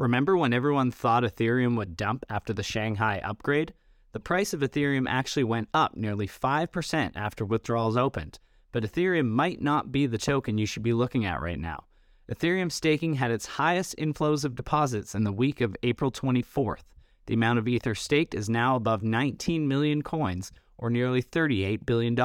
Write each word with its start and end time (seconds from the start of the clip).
Remember 0.00 0.34
when 0.34 0.54
everyone 0.54 0.90
thought 0.90 1.24
Ethereum 1.24 1.76
would 1.76 1.94
dump 1.94 2.24
after 2.30 2.54
the 2.54 2.62
Shanghai 2.62 3.20
upgrade? 3.22 3.74
The 4.12 4.18
price 4.18 4.54
of 4.54 4.60
Ethereum 4.60 5.04
actually 5.06 5.44
went 5.44 5.68
up 5.74 5.94
nearly 5.94 6.26
5% 6.26 7.12
after 7.16 7.44
withdrawals 7.44 7.98
opened, 7.98 8.38
but 8.72 8.82
Ethereum 8.82 9.28
might 9.28 9.60
not 9.60 9.92
be 9.92 10.06
the 10.06 10.16
token 10.16 10.56
you 10.56 10.64
should 10.64 10.82
be 10.82 10.94
looking 10.94 11.26
at 11.26 11.42
right 11.42 11.58
now. 11.58 11.84
Ethereum 12.32 12.72
staking 12.72 13.16
had 13.16 13.30
its 13.30 13.44
highest 13.44 13.94
inflows 13.98 14.42
of 14.42 14.54
deposits 14.54 15.14
in 15.14 15.24
the 15.24 15.32
week 15.32 15.60
of 15.60 15.76
April 15.82 16.10
24th. 16.10 16.84
The 17.26 17.34
amount 17.34 17.58
of 17.58 17.68
Ether 17.68 17.94
staked 17.94 18.34
is 18.34 18.48
now 18.48 18.76
above 18.76 19.02
19 19.02 19.68
million 19.68 20.00
coins, 20.00 20.50
or 20.78 20.88
nearly 20.88 21.22
$38 21.22 21.84
billion. 21.84 22.18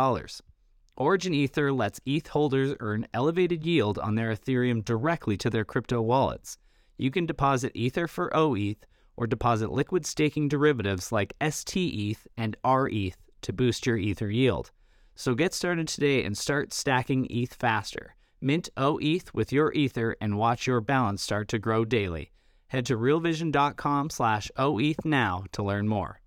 Origin 0.96 1.34
Ether 1.34 1.74
lets 1.74 2.00
ETH 2.06 2.28
holders 2.28 2.74
earn 2.80 3.06
elevated 3.14 3.66
yield 3.66 4.00
on 4.00 4.16
their 4.16 4.34
Ethereum 4.34 4.86
directly 4.86 5.36
to 5.36 5.50
their 5.50 5.66
crypto 5.66 6.02
wallets 6.02 6.58
you 6.98 7.12
can 7.12 7.26
deposit 7.26 7.72
Ether 7.76 8.08
for 8.08 8.30
OETH 8.36 8.86
or 9.18 9.28
deposit 9.28 9.72
liquid 9.72 10.06
staking 10.06 10.48
derivatives 10.48 11.12
like 11.12 11.36
STETH 11.42 12.28
and 12.38 12.58
RETH 12.64 13.18
to 13.42 13.54
boost 13.54 13.86
your 13.86 13.98
Ether 13.98 14.30
yield. 14.30 14.72
So 15.16 15.36
get 15.36 15.54
started 15.54 15.88
today 15.88 16.24
and 16.24 16.38
start 16.38 16.74
stacking 16.74 17.28
ETH 17.30 17.54
faster. 17.54 18.16
Mint 18.42 18.70
OETH 18.78 19.34
with 19.34 19.52
your 19.52 19.72
Ether 19.74 20.16
and 20.20 20.38
watch 20.38 20.68
your 20.68 20.82
balance 20.82 21.22
start 21.22 21.48
to 21.50 21.60
grow 21.60 21.86
daily. 21.86 22.32
Head 22.68 22.86
to 22.88 22.98
realvision.com 22.98 24.10
slash 24.10 24.52
OETH 24.58 25.06
now 25.06 25.46
to 25.54 25.64
learn 25.64 25.88
more. 25.88 26.20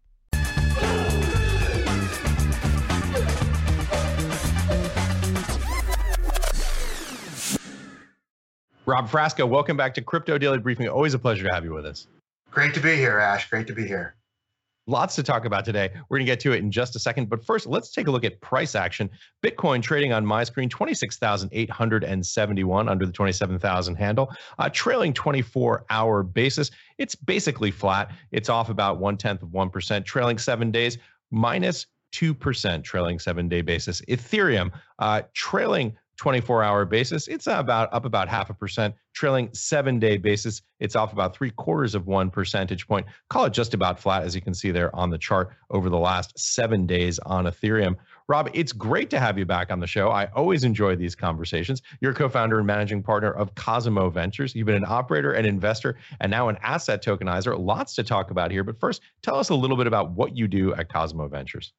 Rob 8.88 9.06
Frasca, 9.06 9.46
welcome 9.46 9.76
back 9.76 9.92
to 9.96 10.00
Crypto 10.00 10.38
Daily 10.38 10.56
Briefing. 10.56 10.88
Always 10.88 11.12
a 11.12 11.18
pleasure 11.18 11.46
to 11.46 11.54
have 11.54 11.62
you 11.62 11.74
with 11.74 11.84
us. 11.84 12.06
Great 12.50 12.72
to 12.72 12.80
be 12.80 12.96
here, 12.96 13.18
Ash. 13.18 13.50
Great 13.50 13.66
to 13.66 13.74
be 13.74 13.86
here. 13.86 14.14
Lots 14.86 15.14
to 15.16 15.22
talk 15.22 15.44
about 15.44 15.66
today. 15.66 15.90
We're 16.08 16.16
going 16.16 16.24
to 16.24 16.32
get 16.32 16.40
to 16.40 16.52
it 16.52 16.60
in 16.60 16.70
just 16.70 16.96
a 16.96 16.98
second. 16.98 17.28
But 17.28 17.44
first, 17.44 17.66
let's 17.66 17.92
take 17.92 18.06
a 18.06 18.10
look 18.10 18.24
at 18.24 18.40
price 18.40 18.74
action. 18.74 19.10
Bitcoin 19.44 19.82
trading 19.82 20.14
on 20.14 20.24
my 20.24 20.42
screen, 20.42 20.70
26,871 20.70 22.88
under 22.88 23.04
the 23.04 23.12
27,000 23.12 23.94
handle. 23.94 24.32
Uh, 24.58 24.70
trailing 24.72 25.12
24 25.12 25.84
hour 25.90 26.22
basis, 26.22 26.70
it's 26.96 27.14
basically 27.14 27.70
flat. 27.70 28.10
It's 28.32 28.48
off 28.48 28.70
about 28.70 28.96
one 28.96 29.18
tenth 29.18 29.42
of 29.42 29.50
1%. 29.50 30.04
Trailing 30.06 30.38
seven 30.38 30.70
days, 30.70 30.96
minus 31.30 31.84
2% 32.12 32.82
trailing 32.84 33.18
seven 33.18 33.50
day 33.50 33.60
basis. 33.60 34.00
Ethereum 34.08 34.70
uh, 34.98 35.20
trailing 35.34 35.94
24 36.18 36.64
hour 36.64 36.84
basis, 36.84 37.28
it's 37.28 37.46
about 37.46 37.88
up 37.92 38.04
about 38.04 38.28
half 38.28 38.50
a 38.50 38.54
percent. 38.54 38.94
Trailing 39.14 39.48
seven 39.52 39.98
day 39.98 40.16
basis, 40.16 40.62
it's 40.80 40.96
off 40.96 41.12
about 41.12 41.34
three 41.34 41.50
quarters 41.50 41.94
of 41.94 42.06
one 42.06 42.30
percentage 42.30 42.86
point. 42.86 43.06
Call 43.30 43.44
it 43.46 43.52
just 43.52 43.72
about 43.72 43.98
flat, 43.98 44.24
as 44.24 44.34
you 44.34 44.40
can 44.40 44.52
see 44.52 44.70
there 44.70 44.94
on 44.94 45.10
the 45.10 45.18
chart 45.18 45.50
over 45.70 45.88
the 45.88 45.98
last 45.98 46.38
seven 46.38 46.86
days 46.86 47.18
on 47.20 47.44
Ethereum. 47.44 47.96
Rob, 48.28 48.50
it's 48.52 48.72
great 48.72 49.08
to 49.10 49.18
have 49.18 49.38
you 49.38 49.46
back 49.46 49.70
on 49.70 49.80
the 49.80 49.86
show. 49.86 50.10
I 50.10 50.26
always 50.34 50.64
enjoy 50.64 50.96
these 50.96 51.14
conversations. 51.14 51.82
You're 52.00 52.12
co 52.12 52.28
founder 52.28 52.58
and 52.58 52.66
managing 52.66 53.02
partner 53.02 53.32
of 53.32 53.54
COSIMO 53.54 54.12
Ventures. 54.12 54.54
You've 54.54 54.66
been 54.66 54.74
an 54.74 54.84
operator, 54.86 55.32
an 55.32 55.46
investor, 55.46 55.96
and 56.20 56.30
now 56.30 56.48
an 56.48 56.58
asset 56.62 57.02
tokenizer. 57.02 57.58
Lots 57.58 57.94
to 57.94 58.02
talk 58.02 58.30
about 58.30 58.50
here. 58.50 58.64
But 58.64 58.78
first, 58.78 59.02
tell 59.22 59.36
us 59.36 59.48
a 59.48 59.54
little 59.54 59.76
bit 59.76 59.86
about 59.86 60.10
what 60.10 60.36
you 60.36 60.46
do 60.46 60.74
at 60.74 60.90
COSIMO 60.90 61.30
Ventures. 61.30 61.72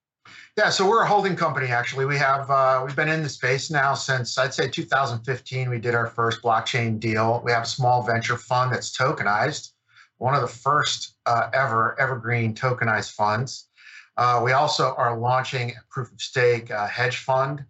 Yeah, 0.59 0.69
so 0.69 0.85
we're 0.89 1.03
a 1.03 1.08
holding 1.08 1.38
company. 1.38 1.67
Actually, 1.67 2.05
we 2.05 2.17
have 2.17 2.49
uh, 2.49 2.81
we've 2.85 2.95
been 2.95 3.08
in 3.08 3.23
the 3.23 3.30
space 3.30 3.72
now 3.72 3.94
since 3.94 4.38
I'd 4.38 4.53
say 4.53 4.67
2015. 4.67 5.69
We 5.69 5.80
did 5.80 5.95
our 5.95 6.08
first 6.08 6.41
blockchain 6.41 6.99
deal. 6.99 7.41
We 7.45 7.52
have 7.53 7.63
a 7.63 7.67
small 7.67 8.03
venture 8.03 8.36
fund 8.36 8.73
that's 8.73 8.95
tokenized, 8.95 9.71
one 10.17 10.36
of 10.36 10.41
the 10.41 10.47
first 10.47 11.16
uh, 11.25 11.49
ever 11.53 11.97
evergreen 11.97 12.55
tokenized 12.55 13.13
funds. 13.13 13.67
Uh, 14.17 14.41
we 14.44 14.52
also 14.52 14.94
are 14.97 15.17
launching 15.17 15.69
a 15.71 15.81
proof 15.89 16.11
of 16.11 16.19
stake 16.19 16.69
uh, 16.71 16.88
hedge 16.88 17.19
fund, 17.19 17.64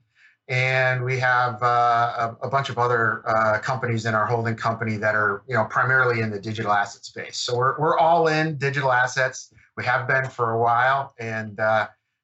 and 0.48 1.04
we 1.04 1.20
have 1.20 1.62
uh, 1.62 2.36
a, 2.42 2.48
a, 2.48 2.50
bunch 2.50 2.70
of 2.70 2.80
other 2.80 3.22
uh, 3.30 3.60
companies 3.60 4.08
in 4.08 4.16
our 4.16 4.26
holding 4.26 4.56
company 4.56 4.98
that 4.98 5.14
are 5.14 5.44
you 5.48 5.54
know 5.54 5.66
primarily 5.66 6.22
in 6.22 6.32
the 6.32 6.40
digital 6.40 6.72
asset 6.72 7.06
space. 7.06 7.38
So 7.38 7.56
we're 7.56 7.80
we're 7.80 8.00
all 8.00 8.30
in 8.30 8.58
digital 8.58 8.92
assets. 8.92 9.54
We 9.78 9.86
have 9.86 10.08
been 10.08 10.28
for 10.28 10.54
a 10.54 10.60
while, 10.60 11.14
and 11.20 11.60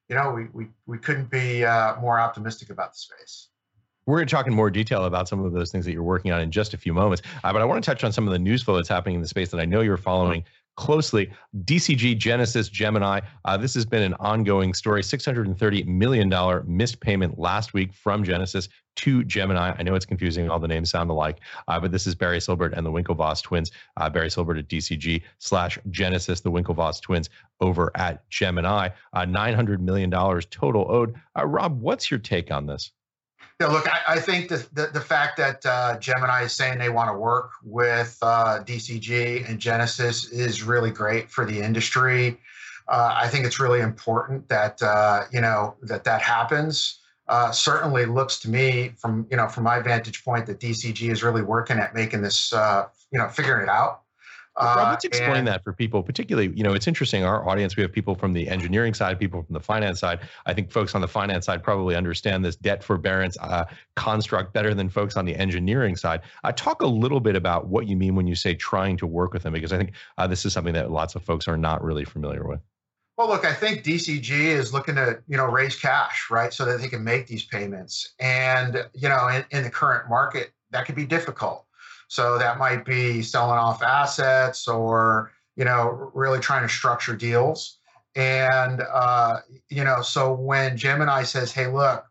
you 0.08 0.16
know, 0.16 0.30
we, 0.30 0.46
we, 0.52 0.68
we 0.86 0.98
couldn't 0.98 1.30
be 1.30 1.64
uh, 1.64 2.00
more 2.00 2.18
optimistic 2.20 2.70
about 2.70 2.92
the 2.92 2.98
space. 2.98 3.48
We're 4.06 4.18
going 4.18 4.28
to 4.28 4.34
talk 4.34 4.46
in 4.46 4.54
more 4.54 4.70
detail 4.70 5.04
about 5.04 5.28
some 5.28 5.44
of 5.44 5.52
those 5.52 5.72
things 5.72 5.84
that 5.84 5.92
you're 5.92 6.02
working 6.04 6.30
on 6.30 6.40
in 6.40 6.52
just 6.52 6.74
a 6.74 6.78
few 6.78 6.94
moments. 6.94 7.22
Uh, 7.42 7.52
but 7.52 7.60
I 7.60 7.64
want 7.64 7.82
to 7.82 7.90
touch 7.90 8.04
on 8.04 8.12
some 8.12 8.26
of 8.28 8.32
the 8.32 8.38
news 8.38 8.62
flow 8.62 8.76
that's 8.76 8.88
happening 8.88 9.16
in 9.16 9.20
the 9.20 9.26
space 9.26 9.50
that 9.50 9.58
I 9.58 9.64
know 9.64 9.80
you're 9.80 9.96
following 9.96 10.44
closely. 10.76 11.30
DCG, 11.64 12.16
Genesis, 12.18 12.68
Gemini. 12.68 13.20
Uh, 13.44 13.56
this 13.56 13.74
has 13.74 13.84
been 13.84 14.02
an 14.02 14.14
ongoing 14.20 14.74
story. 14.74 15.02
$630 15.02 15.86
million 15.86 16.32
missed 16.66 17.00
payment 17.00 17.38
last 17.38 17.74
week 17.74 17.92
from 17.92 18.22
Genesis 18.22 18.68
to 18.96 19.24
Gemini. 19.24 19.74
I 19.78 19.82
know 19.82 19.94
it's 19.94 20.06
confusing. 20.06 20.50
All 20.50 20.58
the 20.58 20.68
names 20.68 20.90
sound 20.90 21.10
alike, 21.10 21.40
uh, 21.68 21.78
but 21.78 21.92
this 21.92 22.06
is 22.06 22.14
Barry 22.14 22.38
Silbert 22.38 22.72
and 22.76 22.84
the 22.84 22.90
Winklevoss 22.90 23.42
twins. 23.42 23.70
Uh, 23.96 24.08
Barry 24.08 24.28
Silbert 24.28 24.58
at 24.58 24.68
DCG 24.68 25.22
slash 25.38 25.78
Genesis, 25.90 26.40
the 26.40 26.50
Winklevoss 26.50 27.00
twins 27.00 27.28
over 27.60 27.90
at 27.94 28.28
Gemini. 28.30 28.88
Uh, 29.12 29.26
$900 29.26 29.80
million 29.80 30.10
total 30.10 30.86
owed. 30.90 31.14
Uh, 31.38 31.46
Rob, 31.46 31.80
what's 31.80 32.10
your 32.10 32.20
take 32.20 32.50
on 32.50 32.66
this? 32.66 32.92
Yeah, 33.58 33.68
look, 33.68 33.88
I, 33.88 34.16
I 34.16 34.20
think 34.20 34.48
the, 34.48 34.66
the, 34.74 34.88
the 34.92 35.00
fact 35.00 35.38
that 35.38 35.64
uh, 35.64 35.98
Gemini 35.98 36.42
is 36.42 36.52
saying 36.52 36.78
they 36.78 36.90
want 36.90 37.08
to 37.08 37.16
work 37.16 37.52
with 37.62 38.18
uh, 38.20 38.62
DCG 38.62 39.48
and 39.48 39.58
Genesis 39.58 40.28
is 40.30 40.62
really 40.62 40.90
great 40.90 41.30
for 41.30 41.46
the 41.46 41.58
industry. 41.60 42.38
Uh, 42.88 43.14
I 43.16 43.28
think 43.28 43.46
it's 43.46 43.58
really 43.58 43.80
important 43.80 44.46
that 44.48 44.80
uh, 44.82 45.24
you 45.32 45.40
know 45.40 45.74
that 45.82 46.04
that 46.04 46.22
happens. 46.22 47.00
Uh, 47.28 47.50
certainly 47.50 48.04
looks 48.04 48.38
to 48.40 48.50
me 48.50 48.92
from 48.98 49.26
you 49.30 49.36
know 49.36 49.48
from 49.48 49.64
my 49.64 49.80
vantage 49.80 50.22
point 50.24 50.46
that 50.46 50.60
DCG 50.60 51.10
is 51.10 51.24
really 51.24 51.42
working 51.42 51.78
at 51.78 51.94
making 51.94 52.22
this 52.22 52.52
uh, 52.52 52.86
you 53.10 53.18
know 53.18 53.28
figuring 53.28 53.62
it 53.62 53.68
out 53.68 54.02
Rob, 54.58 54.88
let's 54.88 55.04
uh, 55.04 55.08
explain 55.08 55.36
and, 55.38 55.48
that 55.48 55.62
for 55.62 55.72
people, 55.72 56.02
particularly, 56.02 56.50
you 56.56 56.62
know, 56.62 56.72
it's 56.72 56.86
interesting. 56.86 57.24
Our 57.24 57.46
audience, 57.46 57.76
we 57.76 57.82
have 57.82 57.92
people 57.92 58.14
from 58.14 58.32
the 58.32 58.48
engineering 58.48 58.94
side, 58.94 59.18
people 59.18 59.42
from 59.42 59.52
the 59.52 59.60
finance 59.60 60.00
side. 60.00 60.20
I 60.46 60.54
think 60.54 60.70
folks 60.70 60.94
on 60.94 61.02
the 61.02 61.08
finance 61.08 61.46
side 61.46 61.62
probably 61.62 61.94
understand 61.94 62.44
this 62.44 62.56
debt 62.56 62.82
forbearance 62.82 63.36
uh, 63.40 63.66
construct 63.96 64.54
better 64.54 64.72
than 64.72 64.88
folks 64.88 65.16
on 65.16 65.26
the 65.26 65.36
engineering 65.36 65.94
side. 65.94 66.22
Uh, 66.42 66.52
talk 66.52 66.80
a 66.80 66.86
little 66.86 67.20
bit 67.20 67.36
about 67.36 67.68
what 67.68 67.86
you 67.86 67.96
mean 67.96 68.14
when 68.14 68.26
you 68.26 68.34
say 68.34 68.54
trying 68.54 68.96
to 68.96 69.06
work 69.06 69.34
with 69.34 69.42
them, 69.42 69.52
because 69.52 69.72
I 69.72 69.76
think 69.76 69.92
uh, 70.16 70.26
this 70.26 70.46
is 70.46 70.54
something 70.54 70.74
that 70.74 70.90
lots 70.90 71.14
of 71.14 71.22
folks 71.22 71.46
are 71.48 71.58
not 71.58 71.84
really 71.84 72.06
familiar 72.06 72.46
with. 72.46 72.60
Well, 73.18 73.28
look, 73.28 73.44
I 73.44 73.52
think 73.52 73.82
DCG 73.82 74.30
is 74.30 74.72
looking 74.72 74.94
to, 74.94 75.22
you 75.26 75.36
know, 75.36 75.46
raise 75.46 75.78
cash, 75.78 76.28
right, 76.30 76.52
so 76.52 76.64
that 76.66 76.80
they 76.80 76.88
can 76.88 77.02
make 77.02 77.26
these 77.26 77.44
payments. 77.44 78.14
And, 78.20 78.86
you 78.94 79.08
know, 79.08 79.28
in, 79.28 79.44
in 79.50 79.64
the 79.64 79.70
current 79.70 80.08
market, 80.08 80.52
that 80.70 80.86
could 80.86 80.96
be 80.96 81.06
difficult 81.06 81.65
so 82.08 82.38
that 82.38 82.58
might 82.58 82.84
be 82.84 83.22
selling 83.22 83.58
off 83.58 83.82
assets 83.82 84.68
or, 84.68 85.32
you 85.56 85.64
know, 85.64 86.10
really 86.14 86.38
trying 86.38 86.62
to 86.62 86.68
structure 86.68 87.16
deals. 87.16 87.78
And, 88.14 88.82
uh, 88.92 89.40
you 89.68 89.84
know, 89.84 90.02
so 90.02 90.32
when 90.32 90.76
Gemini 90.76 91.22
says, 91.22 91.52
hey, 91.52 91.66
look, 91.66 92.06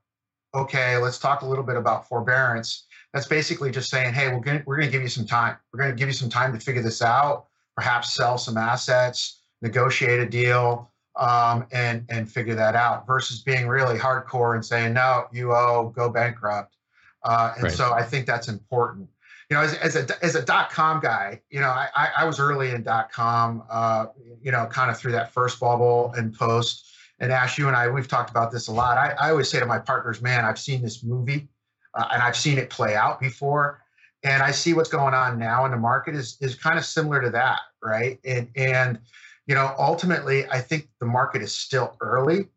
okay, 0.54 0.98
let's 0.98 1.18
talk 1.18 1.42
a 1.42 1.46
little 1.46 1.64
bit 1.64 1.78
about 1.78 2.08
forbearance, 2.08 2.86
that's 3.14 3.28
basically 3.28 3.72
just 3.72 3.90
saying, 3.90 4.14
hey, 4.14 4.28
we're 4.28 4.42
going 4.42 4.62
we're 4.66 4.78
gonna 4.78 4.92
give 4.92 5.02
you 5.02 5.08
some 5.08 5.26
time. 5.26 5.56
We're 5.72 5.80
going 5.80 5.92
to 5.92 5.98
give 5.98 6.10
you 6.10 6.14
some 6.14 6.30
time 6.30 6.54
to 6.54 6.60
figure 6.60 6.82
this 6.82 7.02
out, 7.02 7.46
perhaps 7.76 8.14
sell 8.14 8.38
some 8.38 8.58
assets, 8.58 9.42
negotiate 9.62 10.20
a 10.20 10.26
deal, 10.26 10.92
um, 11.16 11.66
and, 11.72 12.06
and 12.10 12.30
figure 12.30 12.56
that 12.56 12.76
out 12.76 13.08
versus 13.08 13.42
being 13.42 13.68
really 13.68 13.98
hardcore 13.98 14.56
and 14.56 14.66
saying, 14.66 14.94
no, 14.94 15.26
you 15.32 15.54
owe, 15.54 15.94
go 15.96 16.10
bankrupt. 16.10 16.76
Uh, 17.24 17.54
and 17.56 17.64
right. 17.64 17.74
so 17.74 17.94
I 17.94 18.04
think 18.04 18.26
that's 18.26 18.50
important 18.50 19.10
you 19.50 19.56
know, 19.56 19.62
as, 19.62 19.76
as 19.76 19.96
a 19.96 20.24
as 20.24 20.36
a 20.36 20.42
dot 20.42 20.72
com 20.72 21.00
guy, 21.00 21.42
you 21.50 21.60
know, 21.60 21.70
I 21.70 22.10
I 22.18 22.26
was 22.26 22.40
early 22.40 22.72
in 22.72 22.84
dot 22.84 23.12
com, 23.12 23.64
uh, 23.70 24.08
you 24.42 24.52
know, 24.52 24.66
kind 24.66 24.90
of 24.90 24.98
through 24.98 25.12
that 25.14 25.32
first 25.32 25.60
bubble 25.60 26.14
and 26.18 26.34
post. 26.34 26.92
And 27.20 27.32
Ash, 27.32 27.58
you 27.58 27.68
and 27.68 27.76
I, 27.78 27.88
we've 27.88 28.08
talked 28.08 28.30
about 28.30 28.52
this 28.52 28.68
a 28.68 28.72
lot. 28.72 28.98
I, 28.98 29.16
I 29.20 29.30
always 29.30 29.50
say 29.50 29.60
to 29.60 29.66
my 29.66 29.80
partners, 29.80 30.22
man, 30.22 30.44
I've 30.44 30.60
seen 30.60 30.82
this 30.82 31.04
movie, 31.04 31.48
uh, 31.94 32.08
and 32.12 32.22
I've 32.22 32.36
seen 32.36 32.58
it 32.58 32.70
play 32.70 32.96
out 32.96 33.22
before, 33.22 33.82
and 34.24 34.44
I 34.44 34.52
see 34.52 34.74
what's 34.74 34.90
going 34.90 35.14
on 35.14 35.40
now 35.40 35.66
in 35.66 35.72
the 35.72 35.78
market 35.78 36.16
is 36.16 36.38
is 36.42 36.56
kind 36.56 36.78
of 36.78 36.86
similar 36.86 37.22
to 37.22 37.30
that, 37.30 37.60
right? 37.84 38.20
And 38.26 38.50
and 38.56 39.00
you 39.48 39.54
know, 39.54 39.76
ultimately, 39.78 40.48
I 40.50 40.60
think 40.60 40.90
the 41.00 41.06
market 41.06 41.42
is 41.42 41.56
still 41.56 41.96
early. 42.02 42.48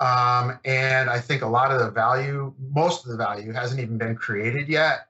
Um, 0.00 0.60
and 0.64 1.10
I 1.10 1.18
think 1.18 1.42
a 1.42 1.48
lot 1.48 1.72
of 1.72 1.80
the 1.80 1.90
value, 1.90 2.54
most 2.60 3.04
of 3.04 3.10
the 3.10 3.16
value, 3.16 3.52
hasn't 3.52 3.80
even 3.80 3.98
been 3.98 4.14
created 4.14 4.68
yet. 4.68 5.07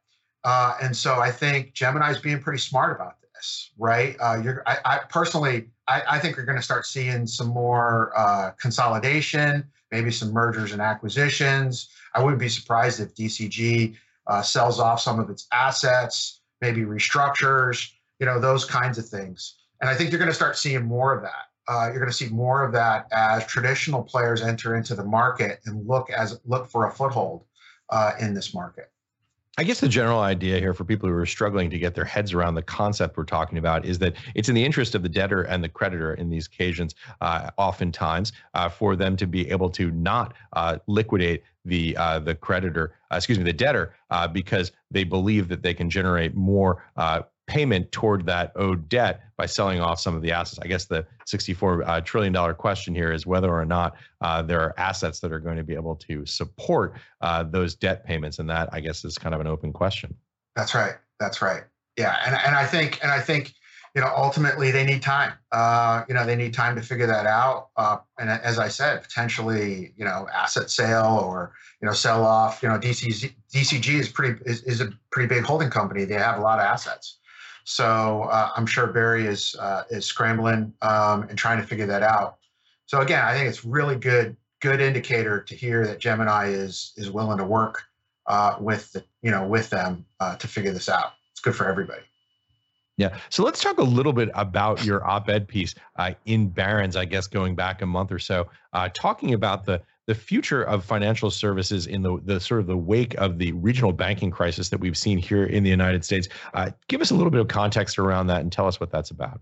Uh, 0.49 0.75
and 0.81 0.97
so 0.97 1.17
I 1.17 1.31
think 1.31 1.75
Gemini 1.75 2.11
is 2.11 2.19
being 2.21 2.41
pretty 2.41 2.59
smart 2.59 2.97
about 2.97 3.17
this, 3.21 3.71
right? 3.77 4.17
Uh, 4.19 4.41
you're, 4.43 4.62
I, 4.65 4.79
I 4.83 4.99
personally, 5.11 5.69
I, 5.89 6.03
I, 6.12 6.19
think 6.19 6.37
you're 6.37 6.47
going 6.47 6.56
to 6.56 6.65
start 6.65 6.87
seeing 6.87 7.27
some 7.27 7.49
more 7.49 8.15
uh, 8.17 8.53
consolidation, 8.53 9.69
maybe 9.93 10.11
some 10.11 10.33
mergers 10.33 10.73
and 10.73 10.81
acquisitions. 10.81 11.91
I 12.15 12.23
wouldn't 12.23 12.41
be 12.41 12.49
surprised 12.49 12.99
if 12.99 13.15
DCG 13.15 13.97
uh, 14.27 14.41
sells 14.41 14.81
off 14.81 15.03
some 15.03 15.21
of 15.21 15.29
its 15.29 15.47
assets, 15.53 16.41
maybe 16.62 16.81
restructures, 16.81 17.91
you 18.19 18.25
know, 18.25 18.41
those 18.41 18.65
kinds 18.65 18.97
of 18.97 19.06
things. 19.06 19.59
And 19.83 19.91
I 19.91 19.95
think 19.95 20.11
you're 20.11 20.19
going 20.19 20.31
to 20.31 20.35
start 20.35 20.56
seeing 20.56 20.87
more 20.87 21.15
of 21.15 21.21
that. 21.25 21.45
Uh, 21.71 21.91
you're 21.91 22.00
going 22.00 22.11
to 22.11 22.17
see 22.17 22.31
more 22.31 22.65
of 22.65 22.73
that 22.73 23.06
as 23.12 23.47
traditional 23.47 24.03
players 24.03 24.41
enter 24.41 24.77
into 24.77 24.95
the 24.95 25.05
market 25.05 25.61
and 25.67 25.87
look 25.87 26.09
as 26.09 26.41
look 26.47 26.71
for 26.71 26.87
a 26.87 26.91
foothold 26.91 27.45
uh, 27.91 28.12
in 28.19 28.33
this 28.33 28.55
market. 28.55 28.91
I 29.58 29.64
guess 29.64 29.81
the 29.81 29.88
general 29.88 30.20
idea 30.20 30.60
here 30.60 30.72
for 30.72 30.84
people 30.84 31.08
who 31.08 31.16
are 31.16 31.26
struggling 31.26 31.69
to 31.70 31.81
get 31.81 31.96
their 31.96 32.05
heads 32.05 32.32
around 32.32 32.55
the 32.55 32.62
concept 32.62 33.16
we're 33.16 33.25
talking 33.25 33.58
about 33.58 33.84
is 33.84 33.99
that 33.99 34.14
it's 34.37 34.49
in 34.49 34.55
the 34.55 34.64
interest 34.64 34.94
of 34.94 35.02
the 35.02 35.08
debtor 35.08 35.43
and 35.43 35.64
the 35.64 35.69
creditor 35.69 36.14
in 36.14 36.31
these 36.31 36.46
occasions, 36.46 36.94
uh, 37.22 37.50
oftentimes, 37.56 38.32
uh, 38.55 38.69
for 38.69 38.94
them 38.94 39.16
to 39.16 39.26
be 39.26 39.50
able 39.50 39.69
to 39.70 39.90
not 39.90 40.34
uh, 40.52 40.78
liquidate 40.87 41.43
the 41.64 41.96
uh, 41.96 42.20
the 42.20 42.37
creditor, 42.37 42.94
uh, 43.10 43.16
excuse 43.16 43.37
me, 43.37 43.43
the 43.43 43.52
debtor, 43.52 43.96
uh, 44.10 44.28
because 44.28 44.70
they 44.93 45.02
believe 45.02 45.49
that 45.49 45.61
they 45.61 45.75
can 45.75 45.90
generate 45.90 46.37
more 46.37 46.84
payment 47.49 47.91
toward 47.91 48.27
that 48.27 48.53
owed 48.55 48.89
debt 48.89 49.23
by 49.37 49.47
selling 49.47 49.81
off 49.81 49.99
some 49.99 50.15
of 50.15 50.23
the 50.23 50.31
assets. 50.31 50.61
I 50.62 50.69
guess 50.69 50.85
the 50.85 51.05
64 51.27 51.83
uh, 51.83 52.00
trillion 52.03 52.33
dollar 52.33 52.55
question 52.55 52.95
here 52.95 53.11
is 53.11 53.27
whether 53.27 53.50
or 53.50 53.65
not 53.65 53.97
uh, 54.21 54.43
there 54.43 54.61
are 54.61 54.79
assets 54.79 55.19
that 55.21 55.33
are 55.33 55.41
going 55.41 55.56
to 55.56 55.65
be 55.65 55.75
able 55.75 55.97
to 55.97 56.25
support 56.27 56.95
uh, 57.23 57.43
those 57.43 57.75
debt 57.75 58.05
payments, 58.05 58.39
and 58.39 58.49
that 58.50 58.69
I 58.73 58.81
guess 58.81 59.05
is 59.05 59.19
kind 59.19 59.35
of 59.35 59.41
an 59.41 59.47
open 59.47 59.73
question. 59.73 60.15
That's 60.55 60.75
right. 60.75 60.95
That's 61.19 61.43
right. 61.43 61.65
Yeah, 61.97 62.17
and 62.25 62.35
and 62.35 62.55
I 62.55 62.65
think 62.65 63.03
and 63.03 63.11
I 63.11 63.21
think 63.21 63.55
you 63.95 64.03
know 64.03 64.12
ultimately 64.15 64.71
they 64.71 64.85
need 64.85 65.03
time. 65.03 65.33
Uh, 65.50 66.05
you 66.06 66.15
know 66.15 66.27
they 66.27 66.37
need 66.37 66.53
time 66.53 66.77
to 66.77 66.83
figure 66.83 67.06
that 67.06 67.27
out. 67.27 67.71
Uh, 67.77 67.97
and 68.19 68.29
as 68.29 68.59
I 68.59 68.69
said, 68.69 69.03
potentially 69.03 69.95
you 69.97 70.05
know 70.05 70.29
asset 70.33 70.71
sale 70.71 71.21
or 71.25 71.55
you 71.81 71.87
know 71.87 71.95
sell 71.95 72.25
off. 72.25 72.62
You 72.62 72.69
know 72.69 72.79
DCG, 72.79 73.33
DCG 73.53 73.99
is 73.99 74.09
pretty 74.11 74.39
is, 74.45 74.62
is 74.65 74.83
a 74.83 74.91
pretty 75.11 75.29
big 75.35 75.45
holding 75.45 75.71
company. 75.71 76.05
They 76.05 76.15
have 76.15 76.39
a 76.39 76.43
lot 76.43 76.59
of 76.59 76.67
assets. 76.67 77.19
So 77.69 78.23
uh, 78.23 78.50
I'm 78.56 78.65
sure 78.65 78.87
Barry 78.87 79.26
is 79.26 79.55
uh, 79.61 79.82
is 79.91 80.06
scrambling 80.06 80.73
um, 80.81 81.25
and 81.25 81.37
trying 81.37 81.61
to 81.61 81.67
figure 81.67 81.85
that 81.85 82.03
out. 82.03 82.38
So 82.87 83.03
again, 83.03 83.23
I 83.23 83.35
think 83.35 83.47
it's 83.47 83.62
really 83.62 83.94
good 83.94 84.38
good 84.61 84.81
indicator 84.81 85.43
to 85.43 85.55
hear 85.55 85.87
that 85.87 85.99
Gemini 85.99 86.47
is 86.47 86.94
is 86.97 87.11
willing 87.11 87.37
to 87.37 87.44
work 87.44 87.82
uh, 88.26 88.56
with 88.59 88.91
the 88.93 89.05
you 89.20 89.31
know 89.31 89.47
with 89.47 89.69
them 89.69 90.06
uh, 90.19 90.37
to 90.37 90.49
figure 90.49 90.73
this 90.73 90.88
out. 90.88 91.12
It's 91.32 91.43
good 91.43 91.55
for 91.55 91.69
everybody. 91.69 92.00
Yeah. 92.97 93.19
So 93.29 93.44
let's 93.44 93.62
talk 93.62 93.76
a 93.76 93.82
little 93.82 94.14
bit 94.14 94.31
about 94.35 94.82
your 94.82 95.06
op-ed 95.06 95.47
piece 95.47 95.75
uh, 95.97 96.12
in 96.25 96.49
Barron's. 96.49 96.97
I 96.97 97.05
guess 97.05 97.26
going 97.26 97.55
back 97.55 97.82
a 97.82 97.87
month 97.87 98.11
or 98.11 98.19
so, 98.19 98.49
uh, 98.73 98.88
talking 98.94 99.35
about 99.35 99.67
the 99.67 99.82
the 100.08 100.14
future 100.14 100.62
of 100.62 100.87
financial 100.87 101.31
services 101.31 101.87
in 101.87 102.00
the, 102.00 102.19
the 102.25 102.40
sort 102.40 102.60
of 102.60 102.66
the 102.66 102.76
wake 102.78 103.12
of 103.19 103.37
the 103.37 103.52
regional 103.52 103.93
banking 103.93 104.31
crisis 104.31 104.70
that 104.70 104.81
we've 104.81 104.96
seen 104.96 105.19
here 105.19 105.44
in 105.44 105.62
the 105.62 105.69
United 105.69 106.02
States. 106.02 106.31
Uh, 106.55 106.70
give 106.88 107.02
us 107.02 107.10
a 107.10 107.14
little 107.14 107.31
bit 107.31 107.43
of 107.43 107.49
context 107.49 107.99
around 107.99 108.26
that 108.26 108.40
and 108.40 108.50
tell 108.50 108.66
us 108.66 108.81
what 108.81 108.90
that's 108.90 109.10
about. 109.10 109.38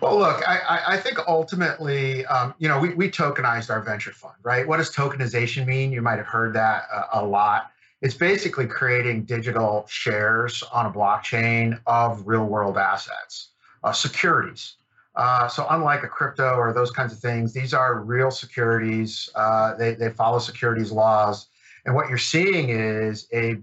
Well, 0.00 0.18
look, 0.20 0.48
I, 0.48 0.82
I 0.86 0.96
think 0.98 1.18
ultimately, 1.26 2.24
um, 2.26 2.54
you 2.58 2.68
know, 2.68 2.78
we, 2.78 2.94
we 2.94 3.10
tokenized 3.10 3.68
our 3.68 3.82
venture 3.82 4.12
fund, 4.12 4.34
right? 4.44 4.68
What 4.68 4.76
does 4.76 4.94
tokenization 4.94 5.66
mean? 5.66 5.90
You 5.90 6.00
might 6.00 6.18
have 6.18 6.26
heard 6.26 6.54
that 6.54 6.84
a, 6.94 7.20
a 7.20 7.26
lot. 7.26 7.72
It's 8.02 8.14
basically 8.14 8.68
creating 8.68 9.24
digital 9.24 9.84
shares 9.88 10.62
on 10.72 10.86
a 10.86 10.92
blockchain 10.92 11.80
of 11.88 12.24
real 12.24 12.44
world 12.44 12.78
assets, 12.78 13.48
uh, 13.82 13.90
securities. 13.90 14.76
Uh, 15.16 15.48
so 15.48 15.66
unlike 15.70 16.02
a 16.02 16.08
crypto 16.08 16.56
or 16.56 16.72
those 16.72 16.90
kinds 16.90 17.12
of 17.12 17.18
things, 17.18 17.52
these 17.52 17.72
are 17.72 18.00
real 18.00 18.30
securities. 18.30 19.30
Uh, 19.34 19.74
they, 19.74 19.94
they 19.94 20.10
follow 20.10 20.38
securities 20.38 20.92
laws. 20.92 21.48
And 21.86 21.94
what 21.94 22.08
you're 22.08 22.18
seeing 22.18 22.68
is 22.70 23.26
a, 23.32 23.56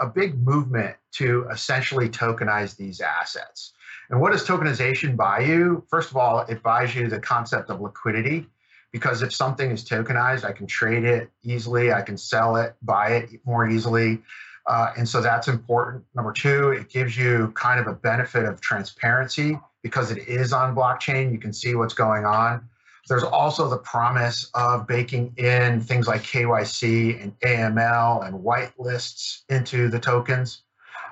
a 0.00 0.06
big 0.06 0.38
movement 0.38 0.96
to 1.12 1.46
essentially 1.50 2.08
tokenize 2.08 2.76
these 2.76 3.00
assets. 3.00 3.72
And 4.10 4.20
what 4.20 4.32
does 4.32 4.46
tokenization 4.46 5.16
buy 5.16 5.40
you? 5.40 5.84
First 5.90 6.10
of 6.10 6.16
all, 6.16 6.40
it 6.40 6.62
buys 6.62 6.94
you 6.94 7.08
the 7.08 7.20
concept 7.20 7.70
of 7.70 7.80
liquidity 7.80 8.46
because 8.92 9.22
if 9.22 9.34
something 9.34 9.72
is 9.72 9.84
tokenized, 9.84 10.44
I 10.44 10.52
can 10.52 10.66
trade 10.66 11.04
it 11.04 11.30
easily, 11.42 11.92
I 11.92 12.02
can 12.02 12.16
sell 12.16 12.56
it, 12.56 12.76
buy 12.82 13.08
it 13.16 13.40
more 13.44 13.68
easily. 13.68 14.22
Uh, 14.66 14.92
and 14.96 15.06
so 15.06 15.20
that's 15.20 15.48
important. 15.48 16.04
Number 16.14 16.32
two, 16.32 16.70
it 16.70 16.88
gives 16.88 17.16
you 17.16 17.52
kind 17.56 17.80
of 17.80 17.88
a 17.88 17.92
benefit 17.92 18.44
of 18.44 18.60
transparency 18.60 19.58
because 19.84 20.10
it 20.10 20.26
is 20.26 20.52
on 20.52 20.74
blockchain. 20.74 21.30
You 21.30 21.38
can 21.38 21.52
see 21.52 21.76
what's 21.76 21.94
going 21.94 22.24
on. 22.24 22.66
There's 23.06 23.22
also 23.22 23.68
the 23.68 23.76
promise 23.76 24.50
of 24.54 24.86
baking 24.86 25.34
in 25.36 25.82
things 25.82 26.08
like 26.08 26.22
KYC 26.22 27.22
and 27.22 27.38
AML 27.40 28.26
and 28.26 28.42
white 28.42 28.72
lists 28.80 29.44
into 29.50 29.88
the 29.90 30.00
tokens. 30.00 30.62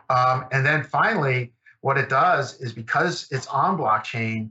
Um, 0.08 0.46
and 0.50 0.64
then 0.64 0.84
finally, 0.84 1.52
what 1.82 1.98
it 1.98 2.08
does 2.08 2.58
is 2.60 2.72
because 2.72 3.28
it's 3.30 3.46
on 3.48 3.76
blockchain, 3.76 4.48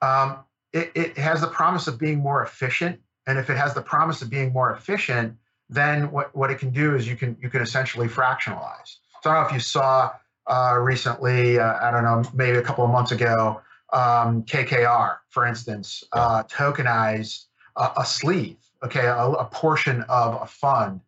um, 0.00 0.38
it, 0.72 0.90
it 0.94 1.18
has 1.18 1.42
the 1.42 1.48
promise 1.48 1.86
of 1.86 1.98
being 1.98 2.18
more 2.18 2.42
efficient. 2.42 2.98
And 3.26 3.38
if 3.38 3.50
it 3.50 3.58
has 3.58 3.74
the 3.74 3.82
promise 3.82 4.22
of 4.22 4.30
being 4.30 4.50
more 4.50 4.72
efficient, 4.72 5.36
then 5.68 6.10
what, 6.10 6.34
what 6.34 6.50
it 6.50 6.58
can 6.58 6.70
do 6.70 6.96
is 6.96 7.06
you 7.06 7.14
can 7.14 7.36
you 7.40 7.50
can 7.50 7.60
essentially 7.60 8.08
fractionalize. 8.08 8.96
So 9.22 9.30
I 9.30 9.34
don't 9.34 9.42
know 9.42 9.48
if 9.48 9.52
you 9.52 9.60
saw 9.60 10.12
uh, 10.50 10.76
recently, 10.78 11.58
uh, 11.58 11.78
I 11.80 11.90
don't 11.90 12.02
know, 12.02 12.22
maybe 12.34 12.58
a 12.58 12.62
couple 12.62 12.84
of 12.84 12.90
months 12.90 13.12
ago, 13.12 13.62
um, 13.92 14.42
KKR, 14.42 15.18
for 15.28 15.46
instance, 15.46 16.02
uh, 16.12 16.42
tokenized 16.44 17.46
a, 17.76 17.90
a, 17.98 18.04
sleeve, 18.04 18.56
okay, 18.84 19.06
a, 19.06 19.16
a, 19.16 19.44
portion 19.44 20.02
of 20.08 20.42
a 20.42 20.46
fund, 20.46 21.00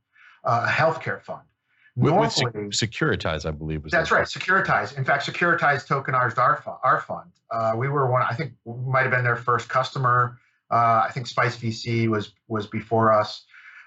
uh, 0.44 0.66
a 0.66 0.70
healthcare 0.70 1.20
fund. 1.20 1.42
Normally, 1.96 2.26
with 2.26 2.54
Securitize, 2.70 3.44
I 3.44 3.50
believe. 3.50 3.82
Was 3.82 3.92
that's 3.92 4.10
right, 4.10 4.24
Securitize. 4.24 4.96
In 4.96 5.04
fact, 5.04 5.26
Securitize 5.26 5.86
tokenized 5.86 6.38
our 6.38 6.56
fund. 6.56 6.78
Our 6.82 7.00
fund. 7.00 7.30
Uh, 7.50 7.74
we 7.76 7.88
were 7.88 8.10
one. 8.10 8.22
I 8.22 8.34
think 8.34 8.52
might 8.64 9.02
have 9.02 9.10
been 9.10 9.24
their 9.24 9.36
first 9.36 9.68
customer. 9.68 10.38
Uh, 10.70 11.04
I 11.06 11.10
think 11.12 11.26
Spice 11.26 11.58
VC 11.58 12.08
was 12.08 12.32
was 12.48 12.66
before 12.66 13.12
us. 13.12 13.44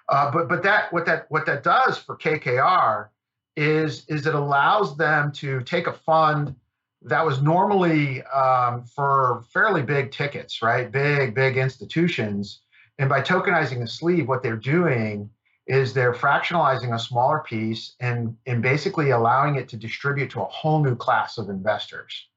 Uh, 0.07 0.29
but 0.29 0.47
but 0.47 0.61
that 0.61 0.93
what 0.93 1.07
that 1.07 1.25
what 1.29 1.47
that 1.47 1.63
does 1.63 1.97
for 1.97 2.15
KKR 2.15 3.07
is 3.55 4.05
is 4.07 4.25
it 4.27 4.35
allows 4.35 4.97
them 4.97 5.31
to 5.31 5.61
take 5.61 5.87
a 5.87 5.93
fund 5.93 6.55
that 7.01 7.25
was 7.25 7.41
normally 7.41 8.23
um, 8.23 8.83
for 8.85 9.43
fairly 9.53 9.83
big 9.83 10.11
tickets, 10.11 10.61
right? 10.61 10.91
Big 10.91 11.33
big 11.33 11.57
institutions, 11.57 12.61
and 12.97 13.09
by 13.09 13.21
tokenizing 13.21 13.79
the 13.79 13.87
sleeve, 13.87 14.27
what 14.27 14.43
they're 14.43 14.55
doing 14.55 15.29
is 15.67 15.93
they're 15.93 16.13
fractionalizing 16.13 16.93
a 16.93 16.99
smaller 16.99 17.39
piece 17.39 17.95
and 17.99 18.35
and 18.45 18.61
basically 18.61 19.11
allowing 19.11 19.55
it 19.55 19.69
to 19.69 19.77
distribute 19.77 20.29
to 20.31 20.41
a 20.41 20.45
whole 20.45 20.83
new 20.83 20.95
class 20.95 21.37
of 21.37 21.49
investors 21.49 22.27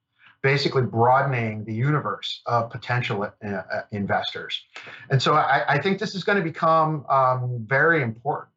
basically 0.42 0.82
broadening 0.82 1.64
the 1.64 1.74
universe 1.74 2.42
of 2.46 2.70
potential 2.70 3.22
uh, 3.24 3.48
uh, 3.48 3.82
investors. 3.90 4.62
And 5.10 5.20
so 5.20 5.34
I, 5.34 5.64
I, 5.68 5.82
think 5.82 5.98
this 5.98 6.14
is 6.14 6.22
going 6.22 6.38
to 6.38 6.44
become 6.44 7.04
um, 7.08 7.64
very 7.66 8.02
important. 8.02 8.50